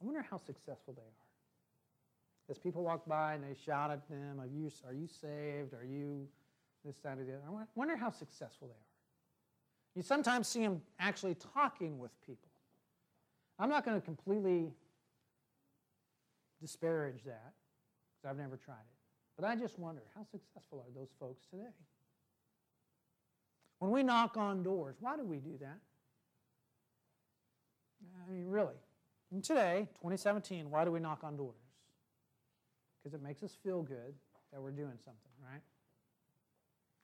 I 0.00 0.04
wonder 0.04 0.24
how 0.28 0.38
successful 0.38 0.94
they 0.94 1.02
are. 1.02 2.50
As 2.50 2.58
people 2.58 2.82
walk 2.82 3.06
by 3.06 3.34
and 3.34 3.44
they 3.44 3.56
shout 3.64 3.90
at 3.90 4.08
them, 4.08 4.38
Are 4.40 4.46
you, 4.46 4.70
are 4.86 4.92
you 4.92 5.06
saved? 5.06 5.72
Are 5.74 5.84
you 5.84 6.26
this, 6.84 6.96
that, 7.02 7.18
or 7.18 7.24
the 7.24 7.32
other? 7.32 7.42
I 7.48 7.64
wonder 7.74 7.96
how 7.96 8.10
successful 8.10 8.68
they 8.68 8.74
are. 8.74 8.83
You 9.94 10.02
sometimes 10.02 10.48
see 10.48 10.60
them 10.60 10.82
actually 10.98 11.36
talking 11.54 11.98
with 11.98 12.10
people. 12.26 12.50
I'm 13.58 13.68
not 13.68 13.84
going 13.84 14.00
to 14.00 14.04
completely 14.04 14.72
disparage 16.60 17.22
that 17.24 17.52
because 18.16 18.30
I've 18.30 18.38
never 18.38 18.56
tried 18.56 18.74
it. 18.74 18.94
But 19.36 19.46
I 19.46 19.56
just 19.56 19.78
wonder 19.78 20.02
how 20.14 20.24
successful 20.24 20.84
are 20.86 20.92
those 20.98 21.10
folks 21.18 21.44
today? 21.50 21.70
When 23.78 23.90
we 23.90 24.02
knock 24.02 24.36
on 24.36 24.62
doors, 24.62 24.96
why 25.00 25.16
do 25.16 25.24
we 25.24 25.38
do 25.38 25.58
that? 25.60 25.78
I 28.26 28.30
mean, 28.32 28.46
really. 28.46 28.76
And 29.32 29.42
today, 29.42 29.88
2017, 29.96 30.70
why 30.70 30.84
do 30.84 30.92
we 30.92 31.00
knock 31.00 31.24
on 31.24 31.36
doors? 31.36 31.56
Because 33.02 33.14
it 33.14 33.22
makes 33.22 33.42
us 33.42 33.56
feel 33.62 33.82
good 33.82 34.14
that 34.52 34.62
we're 34.62 34.70
doing 34.70 34.98
something, 35.04 35.32
right? 35.42 35.60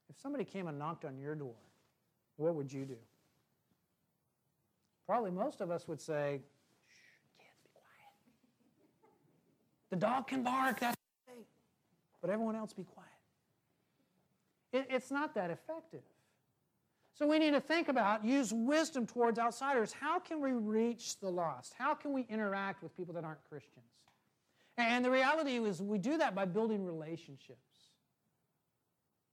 If 0.09 0.19
somebody 0.21 0.45
came 0.45 0.69
and 0.69 0.79
knocked 0.79 1.05
on 1.05 1.19
your 1.19 1.35
door, 1.35 1.57
what 2.41 2.55
would 2.55 2.73
you 2.73 2.85
do? 2.85 2.97
Probably 5.07 5.31
most 5.31 5.61
of 5.61 5.71
us 5.71 5.87
would 5.87 6.01
say, 6.01 6.41
kids, 7.39 7.59
be 7.63 7.71
quiet. 7.75 8.13
The 9.91 9.97
dog 9.97 10.27
can 10.29 10.43
bark, 10.43 10.81
that's 10.81 10.97
okay. 11.29 11.41
But 12.21 12.31
everyone 12.31 12.57
else 12.57 12.73
be 12.73 12.85
quiet. 12.85 13.09
It, 14.73 14.87
it's 14.89 15.11
not 15.11 15.35
that 15.35 15.51
effective. 15.51 16.03
So 17.13 17.27
we 17.27 17.39
need 17.39 17.51
to 17.51 17.61
think 17.61 17.89
about, 17.89 18.25
use 18.25 18.53
wisdom 18.53 19.07
towards 19.07 19.39
outsiders. 19.39 19.93
How 19.93 20.19
can 20.19 20.41
we 20.41 20.53
reach 20.53 21.19
the 21.21 21.29
lost? 21.29 21.75
How 21.77 21.95
can 21.95 22.13
we 22.13 22.23
interact 22.31 22.83
with 22.83 22.97
people 22.97 23.13
that 23.15 23.25
aren't 23.25 23.45
Christians? 23.51 23.85
And 24.79 25.05
the 25.05 25.11
reality 25.11 25.57
is, 25.57 25.83
we 25.83 25.99
do 25.99 26.17
that 26.17 26.35
by 26.35 26.47
building 26.47 26.87
relationships. 26.87 27.59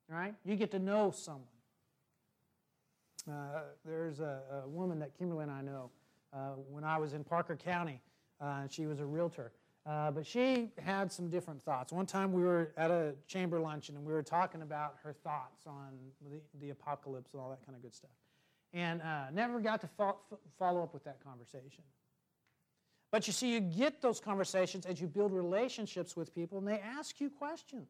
Right? 0.10 0.34
You 0.44 0.56
get 0.56 0.72
to 0.72 0.80
know 0.80 1.12
someone. 1.12 1.46
Uh, 3.30 3.62
there's 3.86 4.20
a, 4.20 4.42
a, 4.64 4.68
woman 4.68 5.00
that 5.00 5.18
Kimberly 5.18 5.44
and 5.44 5.52
I 5.52 5.62
know 5.62 5.90
uh, 6.34 6.52
when 6.70 6.84
I 6.84 6.98
was 6.98 7.14
in 7.14 7.24
Parker 7.24 7.56
County. 7.56 8.02
Uh, 8.40 8.68
she 8.70 8.86
was 8.86 9.00
a 9.00 9.06
realtor. 9.06 9.52
Uh, 9.86 10.12
but 10.12 10.26
she 10.26 10.70
had 10.84 11.12
some 11.12 11.30
different 11.30 11.62
thoughts. 11.62 11.94
One 11.94 12.06
time 12.06 12.34
we 12.34 12.44
were 12.44 12.74
at 12.76 12.92
a 12.92 13.14
chamber 13.26 13.58
luncheon 13.60 13.96
and 13.96 14.06
we 14.06 14.12
were 14.12 14.24
talking 14.24 14.62
about 14.62 14.96
her 15.02 15.14
thoughts 15.14 15.66
on 15.66 15.98
the, 16.30 16.42
the 16.60 16.72
apocalypse 16.72 17.32
and 17.34 17.42
all 17.42 17.50
that 17.50 17.66
kind 17.66 17.76
of 17.76 17.82
good 17.82 17.96
stuff. 17.96 18.12
And 18.74 19.02
uh, 19.02 19.30
never 19.32 19.62
got 19.62 19.80
to 19.82 19.88
fo- 19.88 20.18
follow 20.60 20.84
up 20.84 20.94
with 20.94 21.06
that 21.06 21.24
conversation. 21.24 21.84
But 23.12 23.28
you 23.28 23.34
see, 23.34 23.54
you 23.54 23.62
get 23.62 24.02
those 24.02 24.20
conversations 24.20 24.86
as 24.86 25.00
you 25.00 25.08
build 25.08 25.32
relationships 25.32 26.18
with 26.18 26.36
people 26.36 26.58
and 26.58 26.68
they 26.68 26.80
ask 26.80 27.22
you 27.22 27.30
questions. 27.30 27.88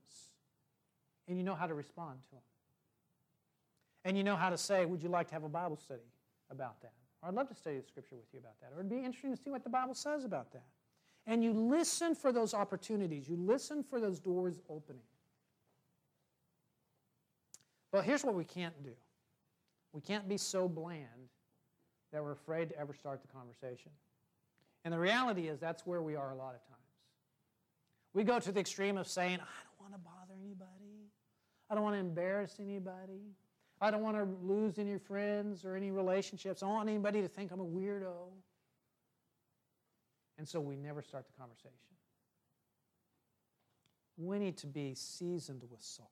And 1.28 1.36
you 1.36 1.44
know 1.44 1.56
how 1.56 1.66
to 1.66 1.74
respond 1.74 2.20
to 2.26 2.32
them. 2.32 2.44
And 4.08 4.18
you 4.18 4.24
know 4.24 4.38
how 4.38 4.50
to 4.50 4.58
say, 4.58 4.86
Would 4.86 5.04
you 5.04 5.10
like 5.10 5.28
to 5.28 5.34
have 5.34 5.44
a 5.44 5.50
Bible 5.50 5.76
study 5.76 6.10
about 6.50 6.82
that? 6.82 6.94
Or 7.22 7.30
I'd 7.30 7.36
love 7.36 7.50
to 7.50 7.56
study 7.56 7.78
the 7.78 7.84
scripture 7.84 8.16
with 8.16 8.28
you 8.32 8.40
about 8.40 8.60
that. 8.62 8.72
Or 8.74 8.80
it'd 8.80 8.90
be 8.90 8.98
interesting 8.98 9.36
to 9.36 9.42
see 9.42 9.50
what 9.52 9.64
the 9.64 9.70
Bible 9.70 9.94
says 9.94 10.24
about 10.24 10.52
that 10.54 10.64
and 11.28 11.44
you 11.44 11.52
listen 11.52 12.16
for 12.16 12.32
those 12.32 12.54
opportunities. 12.54 13.28
You 13.28 13.36
listen 13.36 13.84
for 13.84 14.00
those 14.00 14.18
doors 14.18 14.62
opening. 14.70 15.04
But 17.92 18.06
here's 18.06 18.24
what 18.24 18.34
we 18.34 18.46
can't 18.46 18.82
do 18.84 18.94
we 19.94 20.02
can't 20.02 20.28
be 20.28 20.38
so 20.38 20.68
bland 20.68 21.30
that 22.14 22.24
we're 22.24 22.32
afraid 22.32 22.70
to 22.70 22.80
ever 22.80 22.94
start 22.94 23.22
the 23.22 23.28
conversation. 23.28 23.92
And 24.86 24.94
the 24.94 25.00
reality 25.00 25.50
is, 25.50 25.60
that's 25.60 25.86
where 25.86 26.02
we 26.02 26.16
are 26.16 26.32
a 26.32 26.36
lot 26.36 26.56
of 26.56 26.62
times. 26.62 26.78
We 28.14 28.24
go 28.24 28.40
to 28.40 28.52
the 28.52 28.60
extreme 28.60 28.98
of 28.98 29.08
saying, 29.08 29.40
I 29.42 29.60
don't 29.66 29.92
want 29.92 29.94
to 29.94 30.00
bother 30.00 30.34
anybody, 30.42 31.10
I 31.70 31.76
don't 31.76 31.84
want 31.84 31.96
to 31.96 32.00
embarrass 32.00 32.56
anybody. 32.60 33.34
I 33.80 33.92
don't 33.92 34.02
want 34.02 34.18
to 34.18 34.28
lose 34.46 34.80
any 34.80 34.98
friends 34.98 35.64
or 35.64 35.76
any 35.76 35.92
relationships. 35.92 36.64
I 36.64 36.66
don't 36.66 36.76
want 36.76 36.90
anybody 36.90 37.22
to 37.22 37.28
think 37.28 37.52
I'm 37.52 37.60
a 37.60 37.66
weirdo. 37.66 38.14
And 40.38 40.48
so 40.48 40.60
we 40.60 40.76
never 40.76 41.02
start 41.02 41.26
the 41.26 41.34
conversation. 41.40 41.74
We 44.18 44.40
need 44.40 44.58
to 44.58 44.68
be 44.68 44.96
seasoned 44.96 45.64
with 45.70 45.82
salt. 45.82 46.10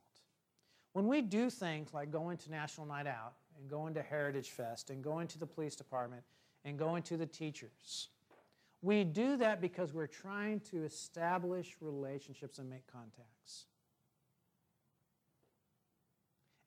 When 0.94 1.08
we 1.08 1.22
do 1.22 1.50
things 1.50 1.94
like 1.94 2.12
going 2.12 2.38
to 2.38 2.52
National 2.52 2.86
Night 2.86 3.08
Out 3.08 3.34
and 3.60 3.70
going 3.70 3.94
to 3.96 4.02
Heritage 4.02 4.52
Fest 4.52 4.92
and 4.92 5.04
going 5.04 5.28
to 5.28 5.40
the 5.40 5.46
police 5.46 5.76
department 5.76 6.24
and 6.64 6.78
going 6.78 7.04
to 7.04 7.18
the 7.18 7.26
teachers, 7.26 8.10
we 8.82 9.04
do 9.04 9.38
that 9.38 9.60
because 9.60 9.94
we're 9.94 10.08
trying 10.08 10.60
to 10.72 10.84
establish 10.84 11.76
relationships 11.82 12.60
and 12.60 12.70
make 12.70 12.86
contacts. 12.86 13.66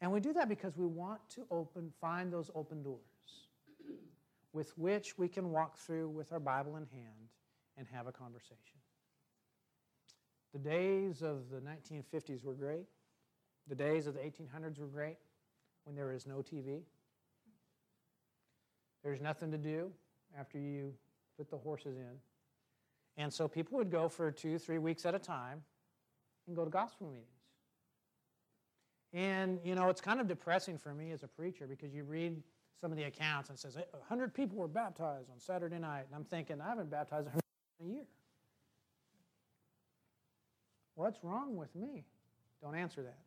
And 0.01 0.13
we 0.13 0.21
do 0.21 0.33
that 0.35 0.49
because 0.49 0.77
we 0.77 0.87
want 0.87 1.21
to 1.31 1.47
open, 1.51 1.93
find 2.01 2.33
those 2.33 2.51
open 2.55 2.83
doors 2.83 3.03
with 4.53 4.77
which 4.79 5.19
we 5.19 5.29
can 5.29 5.51
walk 5.51 5.77
through 5.77 6.09
with 6.09 6.33
our 6.33 6.41
Bible 6.41 6.77
in 6.77 6.87
hand 6.93 7.29
and 7.77 7.87
have 7.93 8.07
a 8.07 8.13
conversation. 8.13 8.57
The 10.53 10.59
days 10.59 11.23
of 11.23 11.51
the 11.51 11.61
1950s 11.61 12.45
were 12.45 12.55
great. 12.55 12.87
The 13.69 13.75
days 13.75 14.07
of 14.07 14.15
the 14.15 14.21
1800s 14.21 14.79
were 14.79 14.87
great 14.87 15.17
when 15.85 15.95
there 15.95 16.07
was 16.07 16.27
no 16.27 16.37
TV. 16.37 16.81
There's 19.05 19.21
nothing 19.21 19.51
to 19.51 19.59
do 19.59 19.91
after 20.39 20.59
you 20.59 20.95
put 21.37 21.51
the 21.51 21.59
horses 21.59 21.97
in. 21.97 22.17
And 23.17 23.33
so 23.33 23.47
people 23.49 23.77
would 23.79 23.91
go 23.91 24.09
for 24.09 24.31
two, 24.31 24.59
three 24.59 24.79
weeks 24.79 25.05
at 25.05 25.15
a 25.15 25.19
time 25.19 25.63
and 26.47 26.57
go 26.57 26.65
to 26.65 26.71
gospel 26.71 27.09
meetings. 27.09 27.38
And, 29.13 29.59
you 29.65 29.75
know, 29.75 29.89
it's 29.89 30.01
kind 30.01 30.21
of 30.21 30.29
depressing 30.29 30.79
for 30.79 30.93
me 30.93 31.13
as 31.13 31.23
a 31.23 31.29
preacher 31.29 31.67
because 31.67 31.95
you 31.95 32.05
read 32.05 32.43
some 32.81 32.93
of 32.93 32.99
the 32.99 33.05
accounts 33.05 33.49
and 33.49 33.59
says 33.59 33.77
100 33.77 34.35
people 34.35 34.59
were 34.59 34.69
baptized 34.69 35.31
on 35.31 35.41
Saturday 35.41 35.79
night. 35.79 36.05
And 36.07 36.15
I'm 36.15 36.25
thinking, 36.25 36.61
I 36.61 36.69
haven't 36.69 36.91
baptized 36.91 37.27
100 37.27 37.41
a 37.81 37.85
year. 37.85 38.05
What's 40.95 41.23
wrong 41.23 41.57
with 41.57 41.75
me? 41.75 42.05
Don't 42.63 42.75
answer 42.75 43.03
that. 43.03 43.19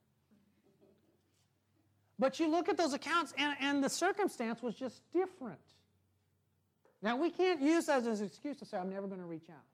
But 2.19 2.39
you 2.39 2.49
look 2.51 2.69
at 2.69 2.77
those 2.77 2.93
accounts, 2.93 3.33
and, 3.37 3.55
and 3.59 3.83
the 3.83 3.89
circumstance 3.89 4.61
was 4.61 4.75
just 4.75 5.01
different. 5.11 5.59
Now, 7.01 7.17
we 7.17 7.31
can't 7.31 7.61
use 7.61 7.87
that 7.87 8.05
as 8.05 8.19
an 8.19 8.27
excuse 8.27 8.57
to 8.57 8.65
say, 8.65 8.77
I'm 8.77 8.91
never 8.91 9.07
going 9.07 9.21
to 9.21 9.25
reach 9.25 9.49
out. 9.49 9.65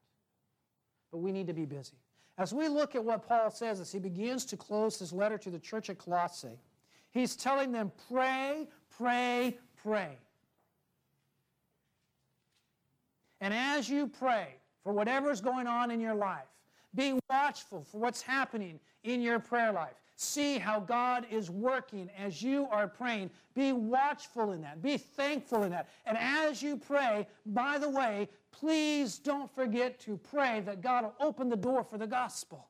But 1.12 1.17
we 1.17 1.34
need 1.34 1.48
to 1.48 1.54
be 1.54 1.65
busy. 1.65 1.98
As 2.38 2.54
we 2.54 2.67
look 2.67 2.95
at 2.95 3.04
what 3.04 3.28
Paul 3.28 3.50
says 3.50 3.80
as 3.80 3.91
he 3.91 4.00
begins 4.00 4.45
to 4.45 4.58
close 4.58 5.00
his 5.00 5.12
letter 5.12 5.38
to 5.39 5.50
the 5.50 5.60
church 5.60 5.89
at 5.89 5.97
Colossae, 5.97 6.60
he's 7.12 7.36
telling 7.36 7.71
them, 7.71 7.91
pray, 8.10 8.67
pray, 8.95 9.58
pray. 9.82 10.17
And 13.41 13.54
as 13.54 13.89
you 13.89 14.08
pray, 14.08 14.56
for 14.88 14.93
whatever's 14.93 15.41
going 15.41 15.67
on 15.67 15.91
in 15.91 16.00
your 16.00 16.15
life. 16.15 16.47
Be 16.95 17.19
watchful 17.30 17.84
for 17.84 17.97
what's 17.97 18.21
happening 18.21 18.80
in 19.04 19.21
your 19.21 19.38
prayer 19.38 19.73
life. 19.73 20.02
See 20.17 20.58
how 20.58 20.80
God 20.80 21.27
is 21.30 21.49
working 21.49 22.10
as 22.17 22.41
you 22.41 22.67
are 22.71 22.88
praying. 22.88 23.30
Be 23.53 23.71
watchful 23.71 24.51
in 24.51 24.62
that. 24.62 24.82
Be 24.82 24.97
thankful 24.97 25.62
in 25.62 25.71
that. 25.71 25.89
And 26.08 26.17
as 26.17 26.62
you 26.62 26.75
pray, 26.75 27.27
by 27.45 27.77
the 27.77 27.89
way, 27.89 28.27
please 28.51 29.19
don't 29.19 29.49
forget 29.53 29.99
to 30.01 30.17
pray 30.17 30.62
that 30.62 30.82
God 30.82 31.03
will 31.03 31.15
open 31.19 31.49
the 31.49 31.56
door 31.56 31.84
for 31.84 31.99
the 31.99 32.08
gospel. 32.08 32.67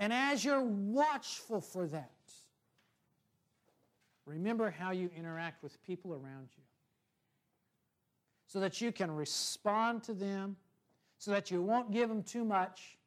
And 0.00 0.12
as 0.12 0.44
you're 0.44 0.62
watchful 0.62 1.60
for 1.60 1.86
that, 1.86 2.10
remember 4.26 4.68
how 4.68 4.90
you 4.90 5.10
interact 5.16 5.62
with 5.62 5.80
people 5.84 6.12
around 6.12 6.48
you 6.56 6.64
so 8.48 8.58
that 8.60 8.80
you 8.80 8.90
can 8.90 9.12
respond 9.12 10.02
to 10.04 10.14
them, 10.14 10.56
so 11.18 11.30
that 11.30 11.52
you 11.52 11.62
won't 11.62 11.92
give 11.92 12.08
them 12.08 12.22
too 12.24 12.44
much 12.44 12.97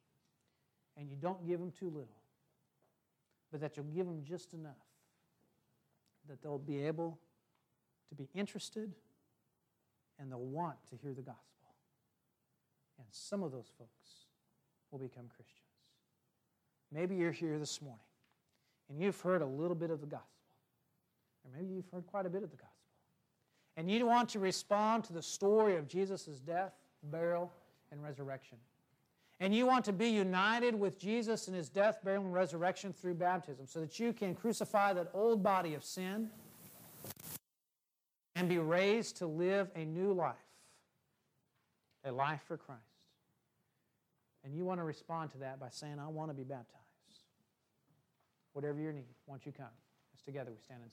and 0.96 1.08
you 1.10 1.16
don't 1.16 1.46
give 1.46 1.58
them 1.58 1.70
too 1.70 1.86
little, 1.86 2.20
but 3.50 3.60
that 3.60 3.76
you'll 3.76 3.86
give 3.86 4.06
them 4.06 4.22
just 4.24 4.54
enough 4.54 4.76
that 6.28 6.42
they'll 6.42 6.58
be 6.58 6.84
able 6.84 7.18
to 8.08 8.14
be 8.14 8.28
interested 8.34 8.92
and 10.18 10.30
they'll 10.30 10.38
want 10.38 10.76
to 10.90 10.96
hear 10.96 11.12
the 11.12 11.22
gospel. 11.22 11.42
And 12.98 13.06
some 13.10 13.42
of 13.42 13.50
those 13.50 13.70
folks 13.78 14.26
will 14.90 14.98
become 14.98 15.24
Christians. 15.34 15.58
Maybe 16.92 17.16
you're 17.16 17.32
here 17.32 17.58
this 17.58 17.80
morning 17.80 18.00
and 18.88 19.00
you've 19.00 19.20
heard 19.20 19.42
a 19.42 19.46
little 19.46 19.74
bit 19.74 19.90
of 19.90 20.00
the 20.00 20.06
gospel, 20.06 20.28
or 21.44 21.50
maybe 21.56 21.74
you've 21.74 21.88
heard 21.90 22.06
quite 22.06 22.26
a 22.26 22.30
bit 22.30 22.42
of 22.42 22.50
the 22.50 22.56
gospel. 22.56 22.68
And 23.76 23.90
you 23.90 24.06
want 24.06 24.28
to 24.30 24.38
respond 24.38 25.04
to 25.04 25.14
the 25.14 25.22
story 25.22 25.76
of 25.76 25.88
Jesus' 25.88 26.26
death, 26.46 26.74
burial, 27.04 27.50
and 27.90 28.02
resurrection. 28.02 28.58
And 29.42 29.52
you 29.52 29.66
want 29.66 29.84
to 29.86 29.92
be 29.92 30.08
united 30.08 30.72
with 30.72 31.00
Jesus 31.00 31.48
in 31.48 31.54
his 31.54 31.68
death, 31.68 31.98
burial, 32.04 32.22
and 32.22 32.32
resurrection 32.32 32.92
through 32.92 33.14
baptism 33.14 33.66
so 33.66 33.80
that 33.80 33.98
you 33.98 34.12
can 34.12 34.36
crucify 34.36 34.92
that 34.92 35.10
old 35.12 35.42
body 35.42 35.74
of 35.74 35.82
sin 35.82 36.30
and 38.36 38.48
be 38.48 38.58
raised 38.58 39.16
to 39.16 39.26
live 39.26 39.68
a 39.74 39.84
new 39.84 40.12
life, 40.12 40.36
a 42.04 42.12
life 42.12 42.42
for 42.46 42.56
Christ. 42.56 42.80
And 44.44 44.54
you 44.54 44.64
want 44.64 44.78
to 44.78 44.84
respond 44.84 45.32
to 45.32 45.38
that 45.38 45.58
by 45.58 45.70
saying, 45.70 45.98
I 45.98 46.06
want 46.06 46.30
to 46.30 46.34
be 46.34 46.44
baptized. 46.44 46.78
Whatever 48.52 48.78
your 48.78 48.92
need, 48.92 49.06
once 49.26 49.44
you 49.44 49.50
come, 49.50 49.66
as 50.14 50.22
together 50.22 50.52
we 50.52 50.58
stand 50.60 50.82
and. 50.82 50.90